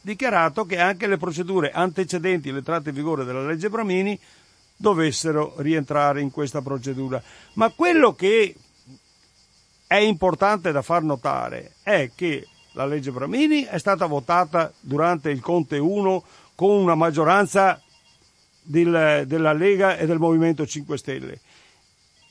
dichiarato 0.03 0.65
che 0.65 0.79
anche 0.79 1.07
le 1.07 1.17
procedure 1.17 1.71
antecedenti 1.71 2.51
all'entrata 2.51 2.89
in 2.89 2.95
vigore 2.95 3.25
della 3.25 3.45
legge 3.45 3.69
Bramini 3.69 4.19
dovessero 4.77 5.55
rientrare 5.59 6.21
in 6.21 6.31
questa 6.31 6.63
procedura. 6.63 7.23
Ma 7.55 7.71
quello 7.71 8.15
che 8.15 8.55
è 9.87 9.97
importante 9.97 10.73
da 10.73 10.83
far 10.83 11.03
notare 11.03 11.73
è 11.83 12.11
che 12.15 12.47
la 12.73 12.87
legge 12.87 13.11
Bramini 13.11 13.65
è 13.65 13.79
stata 13.79 14.07
votata 14.07 14.73
durante 14.81 15.31
il 15.31 15.41
Conte 15.41 15.79
1 15.79 16.25
con 16.61 16.73
una 16.73 16.95
maggioranza 16.95 17.81
del, 18.61 19.25
della 19.27 19.55
Lega 19.55 19.97
e 19.97 20.05
del 20.05 20.19
Movimento 20.19 20.67
5 20.67 20.99
Stelle. 20.99 21.41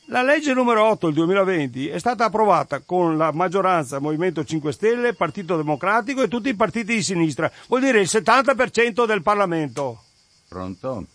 La 0.09 0.21
legge 0.21 0.53
numero 0.53 0.83
8 0.85 1.07
del 1.07 1.15
2020 1.15 1.87
è 1.87 1.97
stata 1.97 2.25
approvata 2.25 2.81
con 2.81 3.17
la 3.17 3.31
maggioranza 3.31 3.97
Movimento 3.97 4.45
5 4.45 4.71
Stelle, 4.71 5.15
Partito 5.15 5.57
Democratico 5.57 6.21
e 6.21 6.27
tutti 6.27 6.49
i 6.49 6.53
partiti 6.53 6.93
di 6.93 7.01
sinistra, 7.01 7.51
vuol 7.67 7.81
dire 7.81 8.01
il 8.01 8.07
70% 8.07 9.07
del 9.07 9.23
Parlamento. 9.23 10.03
Pronto? 10.47 11.05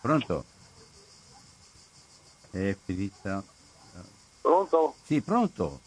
Pronto? 0.00 0.44
È 2.50 2.76
finita. 2.84 3.40
Pronto? 4.40 4.96
Sì, 5.04 5.20
pronto. 5.20 5.80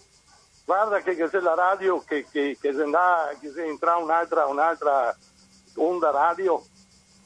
Guarda 0.67 0.99
che, 0.99 1.15
che 1.15 1.30
c'è 1.30 1.39
la 1.39 1.53
radio, 1.53 2.03
che, 2.06 2.25
che, 2.30 2.58
che, 2.60 2.73
se, 2.73 2.82
andà, 2.82 3.34
che 3.39 3.51
se 3.51 3.63
entra 3.63 3.95
un'altra, 3.95 4.47
un'altra 4.47 5.15
onda 5.75 6.12
radio, 6.12 6.62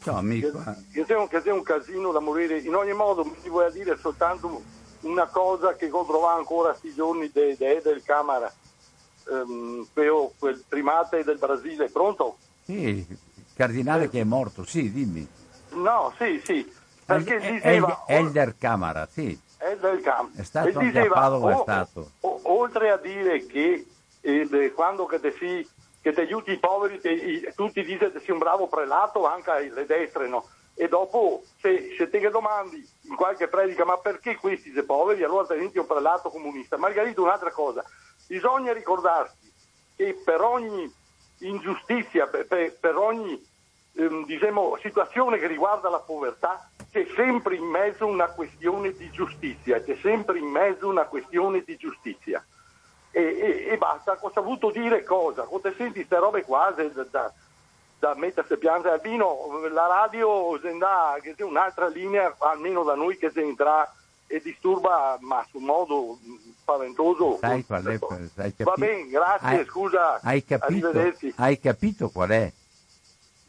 Ciao 0.04 0.18
amico. 0.18 0.52
Che, 0.92 1.06
che, 1.06 1.28
che 1.28 1.42
c'è 1.42 1.52
un 1.52 1.64
casino 1.64 2.12
da 2.12 2.20
morire. 2.20 2.60
In 2.60 2.76
ogni 2.76 2.94
modo 2.94 3.24
mi 3.24 3.50
vuoi 3.50 3.72
dire 3.72 3.98
soltanto 3.98 4.62
una 5.02 5.26
cosa 5.26 5.74
che 5.76 5.90
ho 5.92 6.06
trovato 6.06 6.38
ancora 6.38 6.70
questi 6.70 6.94
giorni 6.94 7.32
de, 7.34 7.56
de, 7.58 7.82
del 7.82 8.04
Camera, 8.04 8.54
um, 9.30 9.88
quel 9.92 10.64
primate 10.68 11.24
del 11.24 11.40
Brasile. 11.40 11.90
Pronto? 11.90 12.38
Sì, 12.64 12.74
il 12.74 13.18
cardinale 13.56 14.04
eh. 14.04 14.10
che 14.10 14.20
è 14.20 14.24
morto, 14.24 14.64
sì, 14.66 14.92
dimmi. 14.92 15.28
No, 15.70 16.14
sì, 16.16 16.40
sì. 16.46 16.72
Perché 17.04 17.38
El, 17.38 17.54
diceva... 17.54 18.04
Elder 18.06 18.56
Camara, 18.56 19.08
sì. 19.12 19.36
Elder 19.62 20.02
Camara. 20.02 20.30
È 20.36 20.44
stato 20.44 20.68
e 20.68 20.74
anche 20.74 20.86
diceva, 20.86 21.16
a 21.16 21.20
Padova, 21.20 21.56
o, 21.56 21.60
è 21.60 21.62
stato. 21.62 22.12
O, 22.22 22.40
oltre 22.44 22.92
a 22.92 22.98
dire 22.98 23.46
che 23.46 23.86
eh, 24.22 24.72
quando 24.74 25.06
che 25.06 25.20
te 25.20 25.32
si 25.32 25.68
che 26.02 26.14
ti 26.14 26.20
aiuti 26.20 26.52
i 26.52 26.58
poveri, 26.58 27.00
te, 27.00 27.54
tutti 27.56 27.84
dicono 27.84 28.12
che 28.12 28.20
sei 28.20 28.32
un 28.32 28.40
bravo 28.40 28.68
prelato, 28.68 29.26
anche 29.28 29.70
le 29.72 29.86
destre, 29.86 30.28
no? 30.28 30.48
E 30.74 30.88
dopo, 30.88 31.44
se, 31.60 31.94
se 31.96 32.10
te 32.10 32.20
che 32.20 32.30
domandi 32.30 32.84
in 33.02 33.16
qualche 33.16 33.48
predica, 33.48 33.86
ma 33.86 33.98
perché 33.98 34.36
questi 34.36 34.72
sei 34.72 34.84
poveri, 34.84 35.24
allora 35.24 35.46
te 35.46 35.54
diventi 35.54 35.78
un 35.78 35.86
prelato 35.86 36.30
comunista. 36.30 36.78
Margarita, 36.78 37.22
un'altra 37.22 37.52
cosa, 37.52 37.84
bisogna 38.26 38.74
ricordarsi 38.74 39.54
che 39.96 40.20
per 40.26 40.42
ogni 40.42 40.92
ingiustizia, 41.40 42.26
per, 42.26 42.48
per, 42.48 42.76
per 42.80 42.96
ogni 42.96 43.40
ehm, 43.94 44.26
diciamo, 44.26 44.78
situazione 44.82 45.38
che 45.38 45.48
riguarda 45.48 45.90
la 45.90 46.00
povertà, 46.00 46.70
c'è 46.92 47.06
sempre 47.16 47.56
in 47.56 47.64
mezzo 47.64 48.06
una 48.06 48.28
questione 48.28 48.92
di 48.94 49.10
giustizia, 49.12 49.82
c'è 49.82 49.98
sempre 50.02 50.40
in 50.40 50.46
mezzo 50.46 50.88
una 50.88 51.06
questione 51.06 51.64
di 51.66 51.78
giustizia. 51.78 52.44
E, 53.12 53.22
e, 53.22 53.68
e, 53.72 53.78
basta, 53.78 54.18
ho 54.20 54.32
saputo 54.32 54.72
dire 54.72 55.04
cosa, 55.04 55.44
quando 55.44 55.74
senti 55.76 56.06
queste 56.06 56.18
robe 56.18 56.44
qua 56.44 56.74
da, 56.76 57.06
da, 57.10 57.34
da 58.00 58.16
mettersi 58.16 58.54
a 58.54 58.58
piangere 58.58 58.94
al 58.94 59.02
vino, 59.02 59.68
la 59.70 59.88
radio 59.88 60.58
sembra 60.62 61.18
che 61.22 61.34
sia 61.36 61.46
un'altra 61.46 61.88
linea, 61.88 62.34
almeno 62.40 62.84
da 62.84 62.96
noi 62.96 63.18
che 63.18 63.30
si 63.30 63.40
entra 63.40 63.90
e 64.28 64.40
disturba, 64.42 65.18
ma 65.20 65.46
su 65.50 65.60
modo 65.60 66.18
spaventoso. 66.60 67.38
Sai 67.40 67.66
qual 67.66 67.84
è? 67.84 68.00
Hai 68.36 68.56
capi- 68.56 68.64
Va 68.64 68.74
bene, 68.76 69.10
grazie, 69.10 69.48
hai, 69.48 69.66
scusa, 69.66 70.20
hai 70.22 70.44
capito, 70.46 70.92
hai 71.36 71.60
capito 71.60 72.10
qual 72.10 72.30
è? 72.30 72.52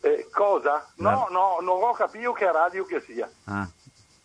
Eh, 0.04 0.26
cosa? 0.32 0.86
No, 0.96 1.10
La... 1.10 1.26
no, 1.30 1.56
non 1.60 1.82
ho 1.82 1.92
capito 1.92 2.32
che 2.32 2.50
radio 2.50 2.84
che 2.84 3.00
sia. 3.06 3.30
Ah. 3.44 3.68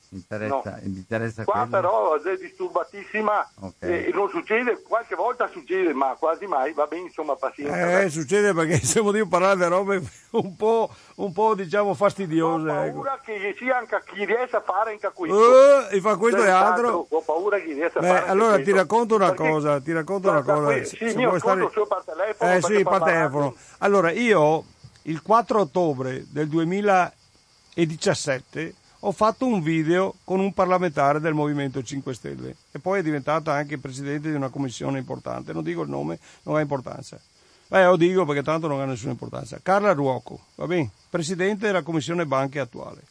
Mi 0.10 0.20
interessa, 0.20 0.56
No. 0.56 0.63
mi 0.84 0.96
interessa 1.00 1.44
Qua 1.44 1.54
quello. 1.54 1.70
però 1.70 2.16
è 2.22 2.38
disturbatissima 2.38 3.46
Ok. 3.60 3.74
e 3.82 4.10
non 4.13 4.30
succede, 4.30 4.82
qualche 4.82 5.16
volta 5.16 5.50
succede, 5.52 5.92
ma 5.94 6.16
quasi 6.18 6.46
mai, 6.46 6.72
va 6.72 6.86
bene, 6.86 7.08
insomma, 7.08 7.36
pazienza. 7.36 8.00
Eh, 8.04 8.10
succede 8.10 8.54
perché 8.54 8.78
siamo 8.86 9.12
di 9.12 9.28
parlare 9.28 9.58
di 9.58 9.66
robe 9.66 10.02
un 10.32 10.56
po', 10.56 10.90
un 11.16 11.34
po' 11.34 11.56
diciamo 11.56 11.90
ho 11.90 11.94
fastidiose. 11.94 12.70
Ecco. 12.70 12.94
paura 13.02 13.20
che 13.22 13.54
sia 13.58 13.78
anche 13.80 14.02
chi 14.06 14.24
riesce 14.24 14.56
a 14.56 14.62
fare 14.62 14.92
anche 14.92 15.12
questo. 15.13 15.90
Eh, 15.90 15.98
e 15.98 16.00
fa 16.02 16.16
questo 16.16 16.42
e 16.42 16.50
altro. 16.50 17.06
Ho 17.10 17.22
paura 17.22 17.58
che 17.60 17.74
riesca 17.74 18.00
a 18.00 18.02
Beh, 18.02 18.08
fare 18.08 18.28
allora 18.30 18.62
ti 18.62 18.72
racconto 18.72 19.16
una 19.16 19.32
Perché- 19.34 19.50
cosa, 19.52 19.82
ti 19.82 19.92
racconto 19.92 20.30
una 20.30 20.42
cosa. 20.42 20.63
qui- 20.72 20.86
sì, 20.86 20.96
se 20.96 21.06
io 21.20 21.34
il 21.36 21.42
suo 21.42 21.86
per 21.86 22.04
telefono. 22.06 22.54
Eh 22.54 22.62
sì, 22.62 22.82
per 22.82 23.04
telefono. 23.04 23.56
Allora, 23.80 24.12
io 24.12 24.63
il 25.08 25.22
4 25.22 25.62
ottobre 25.62 26.26
del 26.30 26.50
2017 26.50 28.76
ho 29.02 29.12
fatto 29.12 29.46
un 29.46 29.62
video 29.62 30.15
con 30.24 30.39
un 30.39 30.54
parlamentare 30.54 31.20
del 31.20 31.34
Movimento 31.34 31.84
5 31.84 32.13
Stelle 32.13 32.56
e 32.72 32.80
poi 32.80 33.00
è 33.00 33.04
diventata 33.04 33.52
anche 33.54 33.78
presidente 33.78 34.30
di 34.30 34.36
una 34.36 34.50
commissione 34.50 34.98
importante. 34.98 35.54
Non 35.54 35.63
dico 35.63 35.84
il 35.84 35.89
nome, 35.89 36.20
non 36.43 36.58
ha 36.58 36.62
importanza. 36.62 37.20
Beh, 37.67 37.86
lo 37.86 37.96
dico 37.96 38.26
perché 38.26 38.43
tanto 38.43 38.67
non 38.67 38.82
ha 38.82 38.86
nessuna 38.86 39.12
importanza. 39.12 39.60
Carla 39.62 39.93
Ruoco, 39.93 40.39
va 40.56 40.67
bene? 40.67 40.91
Presidente 41.10 41.67
della 41.67 41.84
commissione 41.84 42.26
banche 42.26 42.60
attuale. 42.60 43.04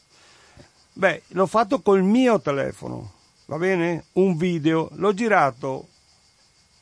Beh, 0.92 1.22
l'ho 1.28 1.46
fatto 1.46 1.80
col 1.80 2.02
mio 2.02 2.38
telefono, 2.40 3.12
va 3.46 3.56
bene? 3.56 4.04
Un 4.14 4.36
video, 4.36 4.90
l'ho 4.94 5.14
girato 5.14 5.88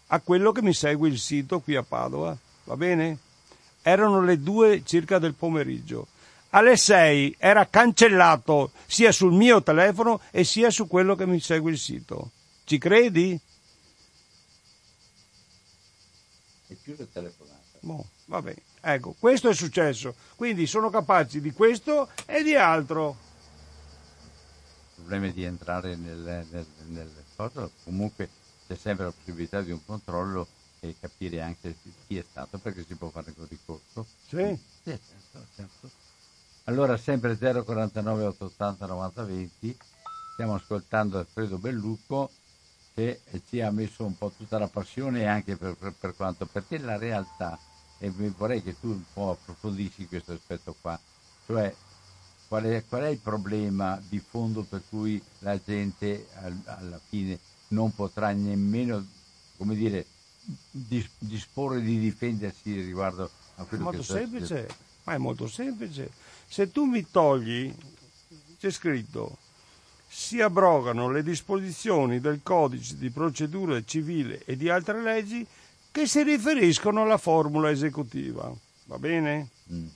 a 0.08 0.18
quello 0.20 0.50
che 0.50 0.62
mi 0.62 0.72
segue 0.72 1.08
il 1.08 1.18
sito 1.18 1.60
qui 1.60 1.76
a 1.76 1.84
Padova, 1.84 2.36
va 2.64 2.76
bene? 2.76 3.18
Erano 3.86 4.22
le 4.22 4.40
due 4.40 4.82
circa 4.82 5.18
del 5.18 5.34
pomeriggio. 5.34 6.06
Alle 6.50 6.78
6 6.78 7.36
era 7.38 7.66
cancellato 7.66 8.70
sia 8.86 9.12
sul 9.12 9.32
mio 9.32 9.62
telefono 9.62 10.20
e 10.30 10.42
sia 10.42 10.70
su 10.70 10.86
quello 10.86 11.14
che 11.14 11.26
mi 11.26 11.38
segue 11.38 11.70
il 11.70 11.78
sito. 11.78 12.30
Ci 12.64 12.78
credi? 12.78 13.38
È 16.66 16.74
più 16.74 16.96
che 16.96 17.10
telefonata. 17.12 17.60
Boh, 17.80 18.06
va 18.26 18.40
bene. 18.40 18.62
Ecco, 18.80 19.14
questo 19.18 19.50
è 19.50 19.54
successo. 19.54 20.14
Quindi 20.34 20.66
sono 20.66 20.88
capaci 20.88 21.42
di 21.42 21.52
questo 21.52 22.08
e 22.24 22.42
di 22.42 22.54
altro. 22.54 23.16
Il 24.96 25.02
problema 25.02 25.26
è 25.26 25.32
di 25.32 25.44
entrare 25.44 25.94
nel, 25.94 26.46
nel, 26.50 26.66
nel 26.86 27.10
cosa, 27.36 27.68
comunque 27.84 28.28
c'è 28.66 28.76
sempre 28.76 29.06
la 29.06 29.12
possibilità 29.12 29.60
di 29.60 29.72
un 29.72 29.84
controllo 29.84 30.46
e 30.88 30.96
capire 30.98 31.40
anche 31.40 31.76
chi 32.06 32.18
è 32.18 32.22
stato 32.22 32.58
perché 32.58 32.84
si 32.84 32.94
può 32.96 33.10
fare 33.10 33.32
con 33.34 33.46
ricorso. 33.48 34.06
Sì? 34.26 34.58
Sì, 34.82 34.90
certo, 35.06 35.46
certo. 35.54 35.90
Allora 36.64 36.96
sempre 36.96 37.36
049 37.36 38.24
880 38.24 38.86
90 38.86 39.24
20 39.24 39.76
stiamo 40.32 40.54
ascoltando 40.54 41.18
Alfredo 41.18 41.58
Bellucco 41.58 42.32
che 42.92 43.22
ci 43.44 43.60
ha 43.60 43.70
messo 43.70 44.04
un 44.04 44.16
po' 44.16 44.32
tutta 44.32 44.58
la 44.58 44.68
passione 44.68 45.26
anche 45.26 45.56
per, 45.56 45.76
per- 45.76 45.94
per 45.94 46.14
quanto 46.14 46.46
perché 46.46 46.78
la 46.78 46.96
realtà 46.96 47.60
e 47.98 48.10
vorrei 48.10 48.62
che 48.62 48.78
tu 48.78 48.88
un 48.90 49.04
po' 49.12 49.30
approfondisci 49.30 50.06
questo 50.08 50.32
aspetto 50.32 50.74
qua 50.80 51.00
cioè 51.44 51.76
qual 52.46 52.64
è, 52.64 52.84
qual 52.86 53.02
è 53.02 53.08
il 53.08 53.20
problema 53.20 54.00
di 54.00 54.20
fondo 54.20 54.64
per 54.64 54.84
cui 54.88 55.22
la 55.38 55.60
gente 55.60 56.28
al- 56.34 56.62
alla 56.66 57.00
fine 57.08 57.40
non 57.68 57.92
potrà 57.94 58.32
nemmeno 58.32 59.06
come 59.56 59.74
dire 59.74 60.13
disporre 60.70 61.80
di 61.80 61.98
difendersi 61.98 62.80
riguardo 62.80 63.30
a 63.56 63.64
quello 63.64 63.84
molto 63.84 63.98
che 63.98 64.04
sta 64.04 64.14
semplice, 64.14 64.68
ma 65.04 65.14
è 65.14 65.18
molto 65.18 65.46
semplice. 65.46 66.10
Se 66.46 66.70
tu 66.70 66.84
mi 66.84 67.06
togli, 67.10 67.74
c'è 68.58 68.70
scritto, 68.70 69.38
si 70.08 70.40
abrogano 70.40 71.10
le 71.10 71.22
disposizioni 71.22 72.20
del 72.20 72.40
codice 72.42 72.96
di 72.96 73.10
procedura 73.10 73.82
civile 73.84 74.44
e 74.44 74.56
di 74.56 74.68
altre 74.68 75.02
leggi 75.02 75.46
che 75.90 76.06
si 76.06 76.22
riferiscono 76.22 77.02
alla 77.02 77.18
formula 77.18 77.70
esecutiva. 77.70 78.52
Va 78.84 78.98
bene? 78.98 79.48
Mm. 79.72 79.86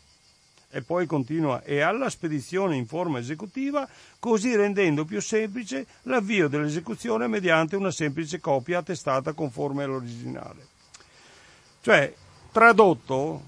E 0.70 0.83
poi 0.83 1.07
continua, 1.07 1.62
e 1.62 1.81
alla 1.81 2.11
spedizione 2.11 2.76
in 2.76 2.87
forma 2.87 3.18
esecutiva, 3.18 3.88
così 4.18 4.54
rendendo 4.54 5.07
più 5.07 5.20
semplice 5.20 5.87
l'avvio 6.02 6.46
dell'esecuzione 6.48 7.26
mediante 7.26 7.74
una 7.74 7.90
semplice 7.90 8.38
copia 8.38 8.78
attestata 8.78 9.33
conforme 9.33 9.85
all'originale. 9.85 10.66
Cioè, 11.81 12.14
tradotto, 12.52 13.42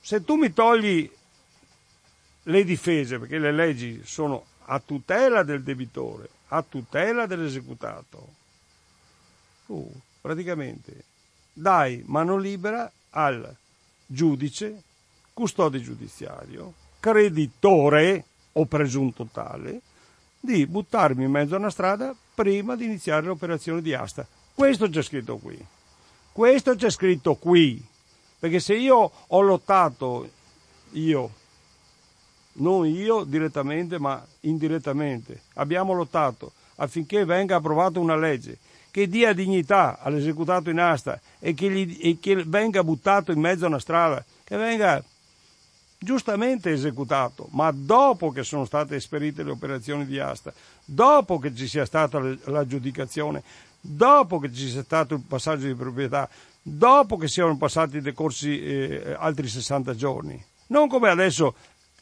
se 0.00 0.22
tu 0.24 0.34
mi 0.34 0.52
togli 0.52 1.10
le 2.42 2.64
difese, 2.64 3.18
perché 3.18 3.38
le 3.38 3.52
leggi 3.52 4.02
sono 4.04 4.44
a 4.66 4.80
tutela 4.80 5.42
del 5.42 5.62
debitore, 5.62 6.28
a 6.48 6.62
tutela 6.62 7.26
dell'esecutato. 7.26 8.34
Tu 9.66 9.90
praticamente 10.20 11.04
dai 11.52 12.02
mano 12.06 12.36
libera 12.36 12.90
al 13.10 13.54
giudice, 14.06 14.82
custode 15.38 15.80
giudiziario, 15.80 16.72
creditore 16.98 18.24
o 18.54 18.66
presunto 18.66 19.28
tale, 19.30 19.80
di 20.40 20.66
buttarmi 20.66 21.22
in 21.22 21.30
mezzo 21.30 21.54
a 21.54 21.58
una 21.58 21.70
strada 21.70 22.12
prima 22.34 22.74
di 22.74 22.86
iniziare 22.86 23.24
l'operazione 23.24 23.80
di 23.80 23.94
asta. 23.94 24.26
Questo 24.52 24.88
c'è 24.88 25.00
scritto 25.00 25.36
qui. 25.36 25.56
Questo 26.32 26.74
c'è 26.74 26.90
scritto 26.90 27.36
qui. 27.36 27.80
Perché 28.36 28.58
se 28.58 28.74
io 28.74 29.12
ho 29.28 29.40
lottato, 29.40 30.28
io, 30.94 31.30
non 32.54 32.84
io 32.86 33.22
direttamente, 33.22 34.00
ma 34.00 34.20
indirettamente, 34.40 35.42
abbiamo 35.54 35.92
lottato 35.92 36.50
affinché 36.80 37.24
venga 37.24 37.56
approvata 37.56 38.00
una 38.00 38.16
legge 38.16 38.58
che 38.90 39.06
dia 39.06 39.32
dignità 39.32 40.00
all'esecutato 40.00 40.68
in 40.68 40.80
asta 40.80 41.20
e 41.38 41.54
che, 41.54 41.70
gli, 41.70 41.96
e 42.02 42.18
che 42.20 42.42
venga 42.44 42.82
buttato 42.82 43.30
in 43.30 43.38
mezzo 43.38 43.66
a 43.66 43.68
una 43.68 43.78
strada, 43.78 44.24
che 44.42 44.56
venga 44.56 45.00
giustamente 45.98 46.70
esecutato, 46.70 47.48
ma 47.50 47.72
dopo 47.72 48.30
che 48.30 48.44
sono 48.44 48.64
state 48.64 48.96
esperite 48.96 49.42
le 49.42 49.50
operazioni 49.50 50.06
di 50.06 50.18
asta, 50.18 50.52
dopo 50.84 51.38
che 51.38 51.54
ci 51.54 51.66
sia 51.66 51.84
stata 51.84 52.20
l'aggiudicazione, 52.44 53.42
dopo 53.80 54.38
che 54.38 54.52
ci 54.52 54.68
sia 54.68 54.82
stato 54.84 55.14
il 55.14 55.24
passaggio 55.26 55.66
di 55.66 55.74
proprietà, 55.74 56.28
dopo 56.62 57.16
che 57.16 57.26
siano 57.26 57.56
passati 57.56 58.00
decorsi 58.00 58.60
eh, 58.62 59.16
altri 59.18 59.48
60 59.48 59.94
giorni. 59.94 60.42
Non 60.68 60.88
come 60.88 61.08
adesso 61.08 61.54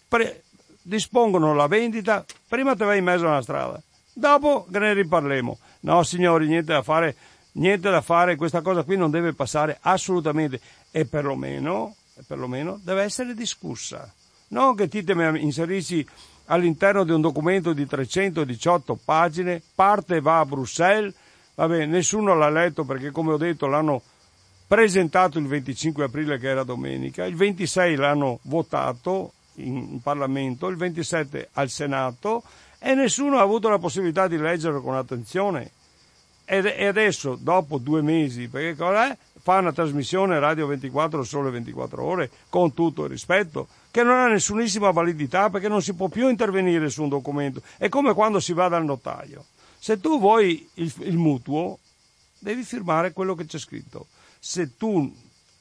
pre- 0.09 0.43
dispongono 0.83 1.55
la 1.55 1.67
vendita, 1.67 2.25
prima 2.49 2.77
te 2.77 2.85
vai 2.85 2.99
in 2.99 3.05
mezzo 3.05 3.27
alla 3.27 3.43
strada, 3.43 3.83
dopo 4.13 4.67
che 4.71 4.79
ne 4.79 4.93
riparlemo. 4.93 5.59
No 5.81 6.03
signori, 6.03 6.49
niente 6.49 6.73
da 6.73 6.83
fare, 6.83 7.17
niente 7.53 7.89
da 7.89 8.03
fare, 8.03 8.37
questa 8.37 8.61
cosa 8.61 8.83
qui 8.83 8.97
non 8.97 9.11
deve 9.11 9.33
passare 9.33 9.79
assolutamente 9.81 10.61
e 10.91 11.07
perlomeno 11.07 11.95
perlomeno, 12.27 12.79
deve 12.83 13.03
essere 13.03 13.35
discussa. 13.35 14.13
Non 14.49 14.75
che 14.75 14.89
ti 14.89 15.05
inserisci 15.07 16.07
all'interno 16.47 17.05
di 17.05 17.11
un 17.11 17.21
documento 17.21 17.73
di 17.73 17.87
318 17.87 18.99
pagine, 19.05 19.61
parte 19.75 20.21
va 20.21 20.39
a 20.39 20.47
Bruxelles, 20.47 21.15
vabbè, 21.55 21.87
nessuno 21.87 22.35
l'ha 22.35 22.51
letto 22.51 22.85
perché 22.85 23.11
come 23.11 23.33
ho 23.33 23.37
detto 23.37 23.67
l'hanno 23.67 24.01
presentato 24.67 25.39
il 25.39 25.47
25 25.47 26.05
aprile 26.05 26.39
che 26.39 26.49
era 26.49 26.63
domenica, 26.63 27.25
il 27.25 27.37
26 27.37 27.97
l'hanno 27.97 28.39
votato 28.43 29.33
in 29.55 30.01
Parlamento, 30.03 30.69
il 30.69 30.77
27 30.77 31.51
al 31.53 31.69
Senato 31.69 32.43
e 32.79 32.95
nessuno 32.95 33.39
ha 33.39 33.43
avuto 33.43 33.69
la 33.69 33.79
possibilità 33.79 34.29
di 34.29 34.37
leggerlo 34.37 34.81
con 34.81 34.95
attenzione. 34.95 35.71
E 36.45 36.87
adesso, 36.87 37.37
dopo 37.41 37.79
due 37.79 38.03
mesi, 38.03 38.47
perché? 38.47 39.19
Fa 39.47 39.59
una 39.59 39.73
trasmissione 39.73 40.41
Radio 40.41 40.67
24 40.67 41.23
sole 41.23 41.51
24 41.51 42.03
ore, 42.03 42.31
con 42.49 42.75
tutto 42.75 43.05
il 43.05 43.11
rispetto, 43.11 43.69
che 43.93 44.03
non 44.03 44.17
ha 44.17 44.27
nessunissima 44.27 44.91
validità 44.91 45.51
perché 45.51 45.69
non 45.69 45.83
si 45.83 45.95
può 45.95 46.09
più 46.09 46.29
intervenire 46.29 46.91
su 46.91 47.05
un 47.05 47.11
documento. 47.11 47.63
È 47.77 47.89
come 47.89 48.13
quando 48.13 48.41
si 48.41 48.53
va 48.53 48.67
dal 48.67 48.85
notaio. 48.85 49.45
Se 49.79 50.01
tu 50.01 50.19
vuoi 50.19 50.69
il, 50.75 50.93
il 51.03 51.17
mutuo, 51.17 51.79
devi 52.41 52.65
firmare 52.65 53.13
quello 53.13 53.37
che 53.37 53.47
c'è 53.47 53.59
scritto. 53.61 54.09
Se 54.41 54.77
tu, 54.77 55.15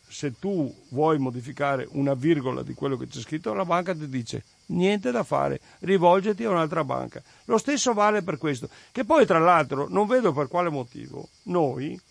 se 0.08 0.34
tu 0.40 0.76
vuoi 0.90 1.20
modificare 1.20 1.88
una 1.92 2.16
virgola 2.16 2.64
di 2.64 2.74
quello 2.74 2.98
che 2.98 3.06
c'è 3.06 3.20
scritto, 3.20 3.54
la 3.54 3.66
banca 3.66 3.94
ti 3.94 4.10
dice 4.10 4.46
niente 4.70 5.12
da 5.12 5.22
fare, 5.22 5.62
rivolgiti 5.82 6.44
a 6.44 6.50
un'altra 6.50 6.84
banca. 6.84 7.22
Lo 7.46 7.60
stesso 7.60 7.94
vale 7.94 8.24
per 8.24 8.40
questo, 8.40 8.68
che 8.92 9.06
poi 9.06 9.28
tra 9.28 9.38
l'altro 9.38 9.86
non 9.88 10.08
vedo 10.08 10.34
per 10.34 10.48
quale 10.48 10.72
motivo 10.72 11.30
noi 11.44 12.02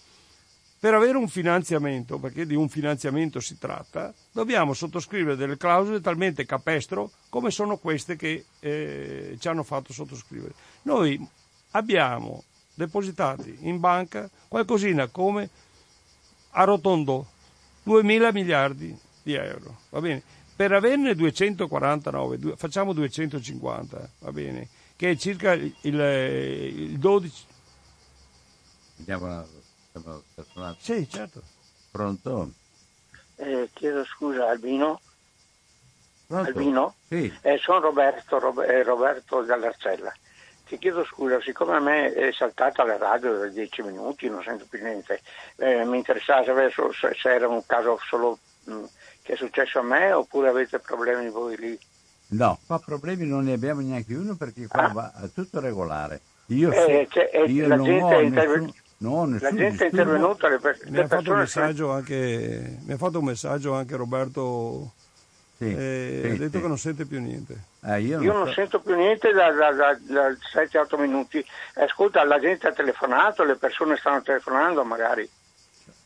per 0.84 0.92
avere 0.92 1.16
un 1.16 1.28
finanziamento, 1.28 2.18
perché 2.18 2.44
di 2.44 2.54
un 2.54 2.68
finanziamento 2.68 3.40
si 3.40 3.56
tratta, 3.56 4.12
dobbiamo 4.30 4.74
sottoscrivere 4.74 5.34
delle 5.34 5.56
clausole 5.56 6.02
talmente 6.02 6.44
capestro 6.44 7.10
come 7.30 7.50
sono 7.50 7.78
queste 7.78 8.16
che 8.16 8.44
eh, 8.60 9.38
ci 9.40 9.48
hanno 9.48 9.62
fatto 9.62 9.94
sottoscrivere. 9.94 10.52
Noi 10.82 11.26
abbiamo 11.70 12.44
depositati 12.74 13.60
in 13.60 13.80
banca 13.80 14.28
qualcosina 14.46 15.06
come 15.06 15.48
arrotondo 16.50 17.28
2 17.84 18.02
mila 18.02 18.30
miliardi 18.30 18.94
di 19.22 19.32
euro, 19.32 19.78
va 19.88 20.02
bene? 20.02 20.22
Per 20.54 20.70
averne 20.70 21.14
249, 21.14 22.56
facciamo 22.56 22.92
250, 22.92 24.10
va 24.18 24.32
bene? 24.32 24.68
Che 24.96 25.12
è 25.12 25.16
circa 25.16 25.54
il, 25.54 25.72
il 25.80 26.98
12... 26.98 27.44
Andiamo 29.94 30.22
telefonato? 30.34 30.76
Sì, 30.80 31.08
certo. 31.08 31.40
Pronto? 31.92 32.50
Eh, 33.36 33.68
chiedo 33.72 34.04
scusa, 34.04 34.48
Albino? 34.48 35.00
Pronto? 36.26 36.48
Albino? 36.48 36.94
Sì. 37.06 37.32
Eh, 37.42 37.58
sono 37.58 37.78
Roberto, 37.78 38.40
Rob- 38.40 38.68
eh, 38.68 38.82
Roberto 38.82 39.44
Gallarcella. 39.44 40.12
Ti 40.66 40.78
chiedo 40.78 41.04
scusa, 41.04 41.40
siccome 41.40 41.76
a 41.76 41.80
me 41.80 42.12
è 42.12 42.32
saltata 42.32 42.84
la 42.84 42.96
radio 42.96 43.38
da 43.38 43.46
dieci 43.46 43.82
minuti, 43.82 44.28
non 44.28 44.42
sento 44.42 44.66
più 44.68 44.82
niente, 44.82 45.20
eh, 45.56 45.84
mi 45.84 45.98
interessava 45.98 46.42
sapere 46.42 46.72
se, 46.72 47.28
era 47.28 47.46
un 47.46 47.64
caso 47.64 47.98
solo 48.08 48.38
mh, 48.64 48.72
mm, 48.72 48.84
che 49.22 49.34
è 49.34 49.36
successo 49.36 49.78
a 49.78 49.82
me 49.82 50.10
oppure 50.10 50.48
avete 50.48 50.80
problemi 50.80 51.28
voi 51.28 51.56
lì. 51.56 51.78
No, 52.28 52.58
qua 52.66 52.80
problemi 52.80 53.26
non 53.26 53.44
ne 53.44 53.52
abbiamo 53.52 53.82
neanche 53.82 54.14
uno 54.14 54.34
perché 54.34 54.66
qua 54.66 54.84
ah. 54.84 54.92
va 54.92 55.30
tutto 55.32 55.60
regolare. 55.60 56.20
Io, 56.46 56.72
eh, 56.72 57.08
so, 57.10 57.20
io 57.46 57.68
la 57.68 57.76
non 57.76 57.84
gente 57.84 58.14
ho 58.14 58.28
nessun... 58.28 58.74
No, 58.98 59.26
la 59.26 59.52
gente 59.52 59.84
è 59.84 59.88
intervenuta, 59.90 60.48
le, 60.48 60.58
per- 60.58 60.78
mi, 60.84 60.96
le 60.96 61.02
ha 61.02 61.06
fatto 61.08 61.32
un 61.32 61.38
messaggio 61.38 61.86
sono... 61.86 61.92
anche, 61.92 62.78
mi 62.84 62.92
ha 62.92 62.96
fatto 62.96 63.18
un 63.18 63.24
messaggio 63.24 63.74
anche 63.74 63.96
Roberto, 63.96 64.92
sì, 65.58 65.74
eh, 65.74 66.20
sì, 66.22 66.28
ha 66.30 66.36
detto 66.36 66.56
sì. 66.56 66.62
che 66.62 66.68
non 66.68 66.78
sente 66.78 67.04
più 67.04 67.20
niente. 67.20 67.64
Eh, 67.84 68.00
io, 68.00 68.20
io 68.20 68.32
non, 68.32 68.44
non, 68.44 68.52
sento 68.54 68.80
più 68.80 68.94
niente 68.94 69.32
da, 69.32 69.50
da, 69.52 69.72
da, 69.72 69.98
da 70.00 70.28
7-8 70.30 70.98
minuti. 70.98 71.44
Ascolta, 71.74 72.24
la 72.24 72.38
gente 72.38 72.68
ha 72.68 72.72
telefonato, 72.72 73.44
le 73.44 73.56
persone 73.56 73.96
stanno 73.96 74.22
telefonando 74.22 74.84
magari. 74.84 75.28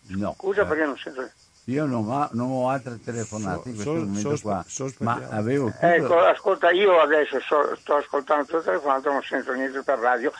No, 0.08 0.34
Scusa 0.36 0.62
eh. 0.62 0.66
perché 0.66 0.84
non 0.84 0.96
sento... 0.96 1.30
Io 1.68 1.84
non 1.84 2.08
ho, 2.08 2.28
non 2.32 2.50
ho 2.50 2.70
altre 2.70 2.98
telefonate 2.98 3.62
so, 3.64 3.68
in 3.68 3.74
questo 3.74 3.92
so, 3.92 3.98
momento 3.98 4.36
so, 4.36 4.42
qua, 4.42 4.64
so 4.66 4.92
ma 5.00 5.20
avevo. 5.28 5.70
Ecco, 5.78 6.18
ascolta, 6.18 6.70
io 6.70 6.98
adesso 6.98 7.38
sto 7.40 7.94
ascoltando 7.94 8.42
il 8.42 8.48
tuo 8.48 8.62
telefonato, 8.62 9.12
non 9.12 9.22
sento 9.22 9.52
niente 9.52 9.82
per 9.82 9.98
radio, 9.98 10.32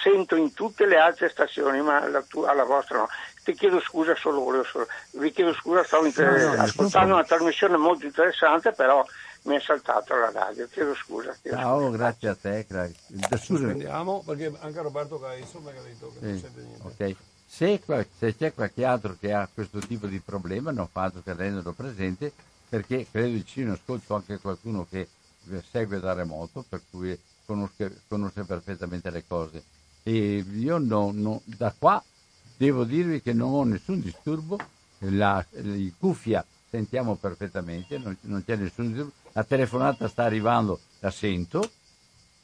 sento 0.00 0.36
in 0.36 0.52
tutte 0.54 0.86
le 0.86 0.96
altre 0.96 1.28
stazioni, 1.28 1.82
ma 1.82 2.06
la 2.08 2.22
tua, 2.22 2.50
alla 2.50 2.62
vostra 2.62 2.98
no. 2.98 3.08
Ti 3.42 3.52
chiedo 3.54 3.80
scusa 3.80 4.14
solo, 4.14 4.40
volevo 4.40 4.64
solo 4.64 4.86
vi 5.12 5.32
chiedo 5.32 5.52
scusa, 5.54 5.82
stavo 5.82 6.04
inter- 6.04 6.40
no, 6.40 6.54
no, 6.54 6.62
ascoltando 6.62 7.14
una 7.14 7.24
trasmissione 7.24 7.76
molto 7.76 8.06
interessante, 8.06 8.70
però 8.72 9.04
mi 9.42 9.56
è 9.56 9.60
saltato 9.60 10.14
la 10.14 10.30
radio, 10.30 10.68
chiedo 10.70 10.94
scusa. 10.94 11.36
Chiedo 11.42 11.56
Ciao, 11.56 11.80
scusa. 11.80 11.96
grazie 11.96 12.28
a 12.28 12.36
te. 12.40 12.66
Scusa. 13.42 13.66
Andiamo 13.66 14.22
perché 14.24 14.52
anche 14.60 14.82
Roberto 14.82 15.18
Gaiso 15.18 15.60
mi 15.60 15.70
ha 15.70 15.82
detto 15.82 16.12
che 16.12 16.18
sì, 16.20 16.26
non 16.26 16.38
sente 16.38 16.60
niente. 16.60 16.86
Okay. 16.86 17.16
Se, 17.46 17.80
se, 18.18 18.36
c'è 18.36 18.52
qualche 18.52 18.84
altro 18.84 19.16
che 19.18 19.32
ha 19.32 19.48
questo 19.52 19.78
tipo 19.78 20.06
di 20.06 20.18
problema, 20.18 20.72
non 20.72 20.88
fa 20.88 21.02
altro 21.02 21.22
che 21.22 21.32
renderlo 21.32 21.72
presente, 21.72 22.32
perché 22.68 23.06
credo 23.10 23.28
di 23.28 23.34
vicino 23.34 23.72
ascolto 23.72 24.14
anche 24.14 24.38
qualcuno 24.38 24.86
che 24.88 25.08
segue 25.70 26.00
da 26.00 26.12
remoto, 26.12 26.64
per 26.68 26.82
cui 26.90 27.18
conosce, 27.46 28.02
conosce 28.08 28.44
perfettamente 28.44 29.10
le 29.10 29.24
cose. 29.26 29.62
E 30.02 30.44
io 30.52 30.78
no, 30.78 31.10
no, 31.14 31.40
da 31.44 31.74
qua 31.76 32.02
devo 32.56 32.84
dirvi 32.84 33.22
che 33.22 33.32
non 33.32 33.54
ho 33.54 33.64
nessun 33.64 34.00
disturbo, 34.00 34.58
la, 34.98 35.44
la 35.50 35.90
cuffia 35.98 36.44
sentiamo 36.68 37.14
perfettamente, 37.14 37.98
non, 37.98 38.16
non 38.22 38.44
c'è 38.44 38.56
nessun 38.56 38.88
disturbo. 38.88 39.12
La 39.32 39.44
telefonata 39.44 40.08
sta 40.08 40.24
arrivando, 40.24 40.80
la 41.00 41.10
sento. 41.10 41.70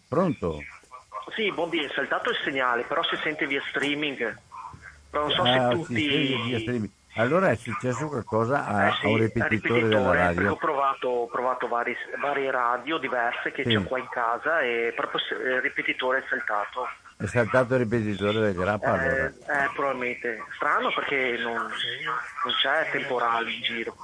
Pronto? 0.08 0.60
Sì, 1.34 1.50
buon 1.52 1.70
è 1.70 1.90
saltato 1.94 2.30
il 2.30 2.36
segnale, 2.44 2.84
però 2.84 3.02
si 3.04 3.16
sente 3.22 3.46
via 3.46 3.62
streaming 3.68 4.50
non 5.20 5.30
so 5.30 5.42
ah, 5.42 5.70
se 5.70 5.74
tutti... 5.76 6.90
Allora 7.16 7.50
è 7.50 7.56
successo 7.56 8.08
qualcosa 8.08 8.64
a, 8.64 8.86
eh 8.86 8.92
sì, 8.92 9.04
a 9.04 9.08
un 9.10 9.16
ripetitore, 9.18 9.48
ripetitore 9.48 9.88
della 9.88 10.14
radio? 10.14 10.52
Ho 10.52 10.56
provato, 10.56 11.08
ho 11.08 11.26
provato 11.26 11.68
vari, 11.68 11.94
varie 12.18 12.50
radio 12.50 12.96
diverse 12.96 13.52
che 13.52 13.64
sì. 13.64 13.74
ho 13.74 13.82
qua 13.82 13.98
in 13.98 14.08
casa 14.08 14.60
e 14.60 14.94
proprio 14.96 15.20
il 15.38 15.60
ripetitore 15.60 16.20
è 16.20 16.24
saltato. 16.30 16.88
È 17.18 17.26
saltato 17.26 17.74
il 17.74 17.80
ripetitore 17.80 18.40
del 18.40 18.54
grappa 18.54 18.86
eh, 18.86 19.08
allora? 19.10 19.26
Eh, 19.26 19.70
probabilmente. 19.74 20.42
Strano 20.56 20.90
perché 20.94 21.36
non, 21.38 21.54
non 21.54 22.54
c'è 22.62 22.90
temporale 22.90 23.52
in 23.52 23.60
giro. 23.60 23.94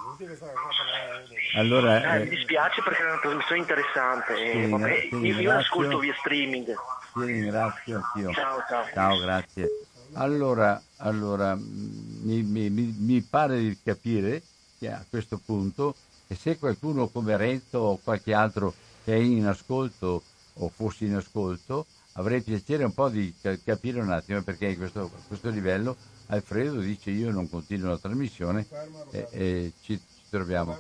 Allora, 1.56 2.02
eh, 2.02 2.16
eh, 2.16 2.24
mi 2.24 2.28
dispiace 2.28 2.82
perché 2.82 3.02
è 3.02 3.06
una 3.06 3.20
trasmissione 3.20 3.61
interessante. 3.62 4.36
Sì, 4.36 4.68
vabbè, 4.68 5.06
sì, 5.09 5.16
io, 5.16 5.40
io 5.40 5.52
l'ascolto 5.52 5.98
via 5.98 6.14
streaming. 6.18 6.66
Ti 7.14 7.24
ringrazio 7.24 7.96
anch'io. 7.96 8.32
Ciao, 8.32 8.62
ciao. 8.68 8.84
Ciao, 8.92 9.18
grazie. 9.18 9.68
Allora, 10.12 10.82
allora 10.96 11.54
mi, 11.54 12.42
mi, 12.42 12.70
mi, 12.70 13.20
pare 13.22 13.61
di 13.61 13.78
capire 13.82 14.42
che 14.78 14.90
a 14.90 15.04
questo 15.09 15.40
punto 15.44 15.94
che 16.26 16.34
se 16.34 16.59
qualcuno 16.59 17.09
come 17.09 17.36
Renzo 17.36 17.78
o 17.78 18.00
qualche 18.02 18.34
altro 18.34 18.74
che 19.04 19.14
è 19.14 19.18
in 19.18 19.46
ascolto 19.46 20.22
o 20.54 20.68
fossi 20.68 21.06
in 21.06 21.14
ascolto, 21.14 21.86
avrei 22.12 22.42
piacere 22.42 22.84
un 22.84 22.92
po' 22.92 23.09
di 23.09 23.32
capire 23.64 24.00
un 24.00 24.11
attimo 24.11 24.42
perché 24.42 24.68
a 24.68 24.76
questo, 24.76 25.11
questo, 25.26 25.50
livello 25.50 25.96
Alfredo 26.26 26.80
dice 26.80 27.11
io 27.11 27.30
non 27.30 27.48
continuo 27.48 27.90
la 27.90 27.98
trasmissione 27.98 28.66
e, 29.11 29.28
e 29.30 29.72
ci, 29.80 29.96
ci, 29.96 30.22
troviamo. 30.28 30.76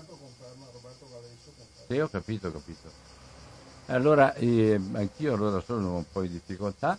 Sì, 1.86 1.98
ho 1.98 2.08
capito, 2.08 2.48
ho 2.48 2.52
capito. 2.52 2.90
Allora, 3.86 4.34
eh, 4.34 4.78
anch'io 4.92 5.32
allora 5.32 5.60
sono 5.60 5.96
un 5.96 6.04
po' 6.12 6.22
in 6.22 6.32
difficoltà, 6.32 6.98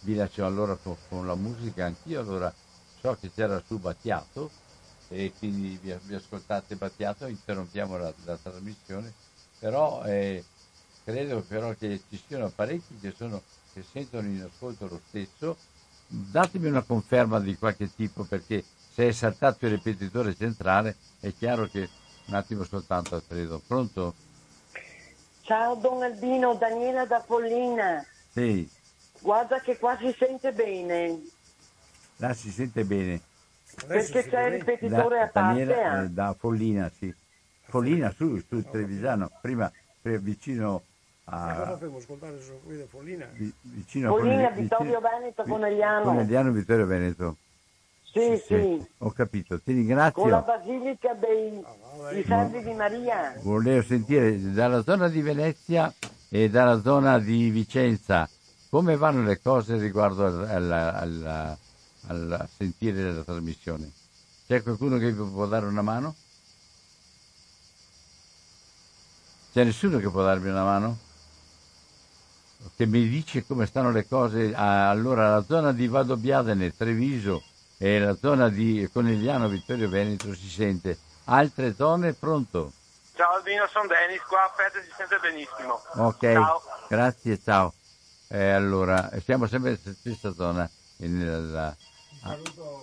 vi 0.00 0.14
lascio 0.14 0.44
allora 0.44 0.76
con, 0.76 0.96
con 1.08 1.26
la 1.26 1.34
musica, 1.34 1.86
anch'io 1.86 2.20
allora 2.20 2.52
so 3.00 3.16
che 3.20 3.30
c'era 3.34 3.62
su 3.66 3.78
Battiato 3.78 4.50
e 5.08 5.32
quindi 5.38 5.78
vi, 5.82 5.96
vi 6.04 6.14
ascoltate 6.14 6.76
Battiato, 6.76 7.26
interrompiamo 7.26 7.98
la, 7.98 8.12
la 8.24 8.36
trasmissione, 8.36 9.12
però 9.58 10.02
eh, 10.04 10.42
credo 11.04 11.42
però 11.46 11.74
che 11.78 12.00
ci 12.08 12.20
siano 12.26 12.50
parecchi 12.54 12.98
che, 13.00 13.12
sono, 13.16 13.42
che 13.72 13.82
sentono 13.82 14.28
in 14.28 14.42
ascolto 14.42 14.86
lo 14.86 15.00
stesso. 15.08 15.56
Datemi 16.06 16.68
una 16.68 16.82
conferma 16.82 17.38
di 17.38 17.56
qualche 17.56 17.94
tipo 17.94 18.24
perché 18.24 18.64
se 18.92 19.08
è 19.08 19.12
saltato 19.12 19.66
il 19.66 19.72
ripetitore 19.72 20.34
centrale 20.36 20.96
è 21.20 21.32
chiaro 21.38 21.68
che 21.68 21.88
un 22.26 22.34
attimo 22.34 22.64
soltanto 22.64 23.22
credo. 23.28 23.60
Pronto? 23.64 24.14
Ciao 25.42 25.74
Don 25.76 26.02
Albino, 26.02 26.54
Daniela 26.54 27.06
da 27.06 27.20
Pollina. 27.20 28.04
Sì. 28.32 28.68
Guarda 29.20 29.60
che 29.60 29.78
qua 29.78 29.96
si 29.98 30.14
sente 30.18 30.52
bene. 30.52 31.20
Là 32.16 32.32
si 32.34 32.50
sente 32.50 32.84
bene. 32.84 33.20
Perché 33.86 34.24
c'è 34.28 34.46
il 34.46 34.58
ripetitore 34.58 35.16
da, 35.16 35.22
a 35.24 35.28
parte. 35.28 35.64
Daniela, 35.64 36.02
eh, 36.02 36.08
da 36.08 36.34
Follina, 36.38 36.90
sì. 36.96 37.14
Follina 37.62 38.10
su, 38.10 38.42
su 38.48 38.62
Trevisano, 38.68 39.30
prima 39.40 39.70
vicino 40.02 40.82
a... 41.24 41.54
cosa 41.54 41.70
dobbiamo 41.70 41.98
ascoltare 41.98 42.40
su 42.40 42.60
qui 42.64 42.78
da 42.78 42.86
Follina? 42.86 43.28
vicino 43.60 44.08
Follina, 44.08 44.48
a 44.48 44.50
Vittorio 44.50 45.00
Veneto, 45.00 45.42
Conegliano. 45.44 46.04
Conegliano, 46.04 46.50
Vittorio 46.50 46.86
Veneto. 46.86 47.36
Sì, 48.02 48.36
sì, 48.38 48.42
sì, 48.44 48.86
Ho 48.98 49.10
capito, 49.12 49.60
ti 49.60 49.72
ringrazio. 49.72 50.22
Con 50.22 50.30
la 50.32 50.40
Basilica 50.40 51.14
dei, 51.14 51.64
dei 52.10 52.24
Servi 52.24 52.62
di 52.64 52.72
Maria. 52.72 53.34
Volevo 53.42 53.82
sentire 53.82 54.52
dalla 54.52 54.82
zona 54.82 55.08
di 55.08 55.22
Venezia 55.22 55.92
e 56.28 56.50
dalla 56.50 56.80
zona 56.80 57.20
di 57.20 57.50
Vicenza 57.50 58.28
come 58.70 58.96
vanno 58.96 59.24
le 59.24 59.42
cose 59.42 59.76
riguardo 59.76 60.24
al, 60.24 61.58
sentire 62.56 63.02
della 63.02 63.24
trasmissione. 63.24 63.90
C'è 64.46 64.62
qualcuno 64.62 64.96
che 64.96 65.12
vi 65.12 65.30
può 65.30 65.46
dare 65.46 65.66
una 65.66 65.82
mano? 65.82 66.14
C'è 69.52 69.64
nessuno 69.64 69.98
che 69.98 70.08
può 70.08 70.22
darmi 70.22 70.48
una 70.48 70.62
mano? 70.62 70.98
Che 72.76 72.86
mi 72.86 73.08
dice 73.08 73.44
come 73.44 73.66
stanno 73.66 73.90
le 73.90 74.06
cose. 74.06 74.54
Ah, 74.54 74.88
allora, 74.88 75.30
la 75.34 75.42
zona 75.42 75.72
di 75.72 75.88
Vado 75.88 76.16
Biadene, 76.16 76.76
Treviso 76.76 77.42
e 77.76 77.98
la 77.98 78.16
zona 78.16 78.48
di 78.48 78.88
Conegliano, 78.92 79.48
Vittorio 79.48 79.88
Veneto 79.88 80.32
si 80.34 80.48
sente. 80.48 80.96
Altre 81.24 81.74
zone, 81.74 82.12
pronto? 82.12 82.72
Ciao 83.14 83.34
Albino, 83.34 83.66
sono 83.66 83.86
Denis, 83.86 84.22
qua 84.22 84.44
a 84.44 84.52
Pezze 84.54 84.84
si 84.84 84.92
sente 84.96 85.18
benissimo. 85.18 85.82
Ok, 85.96 86.20
ciao. 86.20 86.62
grazie, 86.88 87.40
ciao. 87.42 87.74
Eh, 88.32 88.50
allora, 88.50 89.10
siamo 89.24 89.48
sempre 89.48 89.76
nella 89.82 89.96
stessa 89.98 90.32
zona, 90.32 90.70
nella, 90.98 91.76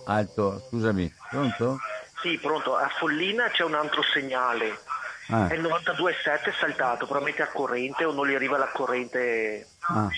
alto, 0.04 0.62
scusami, 0.68 1.10
pronto? 1.30 1.78
Sì, 2.20 2.36
pronto. 2.36 2.76
A 2.76 2.86
Follina 2.98 3.48
c'è 3.48 3.64
un 3.64 3.72
altro 3.72 4.02
segnale. 4.02 4.78
Ah. 5.30 5.48
È 5.48 5.54
il 5.54 5.62
92.7 5.62 6.44
è 6.44 6.52
saltato, 6.58 7.06
probabilmente 7.06 7.42
a 7.42 7.48
corrente 7.48 8.04
o 8.04 8.12
non 8.12 8.28
gli 8.28 8.34
arriva 8.34 8.58
la 8.58 8.68
corrente. 8.68 9.66
Ah. 9.80 10.08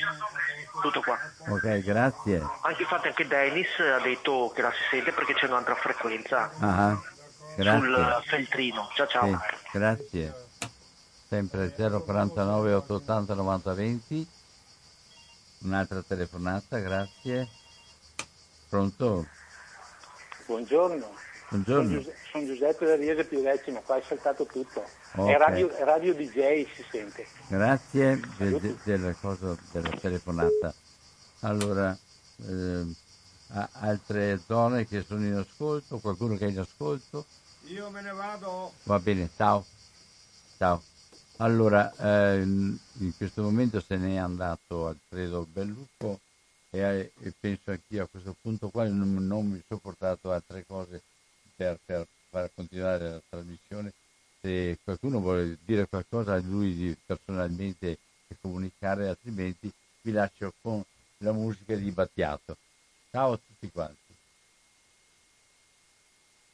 Tutto 0.83 1.01
qua. 1.01 1.17
Ok, 1.49 1.79
grazie. 1.79 2.45
Anche 2.63 2.83
infatti 2.83 3.07
anche 3.07 3.27
Dennis 3.29 3.69
ha 3.79 4.01
detto 4.01 4.51
che 4.53 4.63
la 4.63 4.73
si 4.73 4.83
sente 4.91 5.13
perché 5.13 5.35
c'è 5.35 5.47
un'altra 5.47 5.77
frequenza. 5.77 6.51
Ah. 6.59 7.01
Sul 7.55 8.23
feltrino. 8.27 8.89
Ciao 8.95 9.07
ciao. 9.07 9.27
Sì, 9.27 9.79
grazie. 9.79 10.35
Sempre 11.29 11.73
049 11.73 12.75
880 12.75 13.35
90 13.35 13.75
20. 13.75 14.29
Un'altra 15.63 16.03
telefonata, 16.03 16.79
grazie. 16.79 17.47
Pronto? 18.69 19.27
Buongiorno. 20.47 21.07
Buongiorno. 21.51 22.03
Sono, 22.33 22.47
Giuseppe 22.47 22.87
da 22.87 22.95
Riese 22.95 23.25
Più 23.25 23.43
ma 23.43 23.81
qua 23.81 23.97
è 23.97 24.03
saltato 24.07 24.47
tutto. 24.47 24.83
Okay. 25.17 25.35
È 25.35 25.37
radio, 25.37 25.85
radio, 25.85 26.15
DJ, 26.15 26.67
si 26.75 26.85
sente. 26.91 27.27
Grazie 27.49 28.21
de, 28.39 28.59
de, 28.59 28.77
della, 28.85 29.13
cosa, 29.13 29.55
della, 29.73 29.91
telefonata. 29.91 30.73
Allora, 31.41 31.97
eh, 32.47 32.87
altre 33.73 34.41
zone 34.47 34.87
che 34.87 35.03
sono 35.03 35.25
in 35.25 35.35
ascolto, 35.35 35.99
qualcuno 35.99 36.37
che 36.37 36.47
è 36.47 36.51
in 36.51 36.59
ascolto? 36.59 37.27
Io 37.65 37.91
me 37.91 38.01
ne 38.01 38.13
vado. 38.13 38.73
Va 38.85 38.99
bene, 38.99 39.29
ciao. 39.37 39.67
Ciao. 40.57 40.83
Allora, 41.41 41.91
eh, 41.97 42.43
in 42.43 43.17
questo 43.17 43.43
momento 43.43 43.81
se 43.81 43.97
n'è 43.97 44.17
andato 44.17 44.89
Alfredo 44.89 45.47
Bellucco 45.51 46.21
e, 46.69 47.13
e 47.19 47.33
penso 47.41 47.71
anch'io 47.71 48.05
a 48.05 48.09
questo 48.09 48.37
punto 48.43 48.69
qua 48.69 48.87
non, 48.87 49.27
non 49.27 49.49
mi 49.49 49.63
sono 49.67 49.81
portato 49.81 50.33
altre 50.33 50.67
cose 50.67 51.01
per, 51.57 51.79
per 51.83 52.07
far 52.29 52.51
continuare 52.55 53.09
la 53.09 53.23
trasmissione. 53.27 53.91
Se 54.43 54.79
qualcuno 54.85 55.21
vuole 55.21 55.57
dire 55.65 55.89
qualcosa 55.89 56.35
a 56.35 56.41
lui 56.41 56.95
personalmente 57.07 57.99
e 58.29 58.37
comunicare, 58.39 59.09
altrimenti 59.09 59.73
vi 60.03 60.13
lascio 60.13 60.53
con 60.61 60.83
la 61.19 61.33
musica 61.33 61.75
di 61.75 61.91
Battiato. 61.91 62.55
Ciao 63.11 63.33
a 63.33 63.39
tutti 63.39 63.71
quanti. 63.71 64.10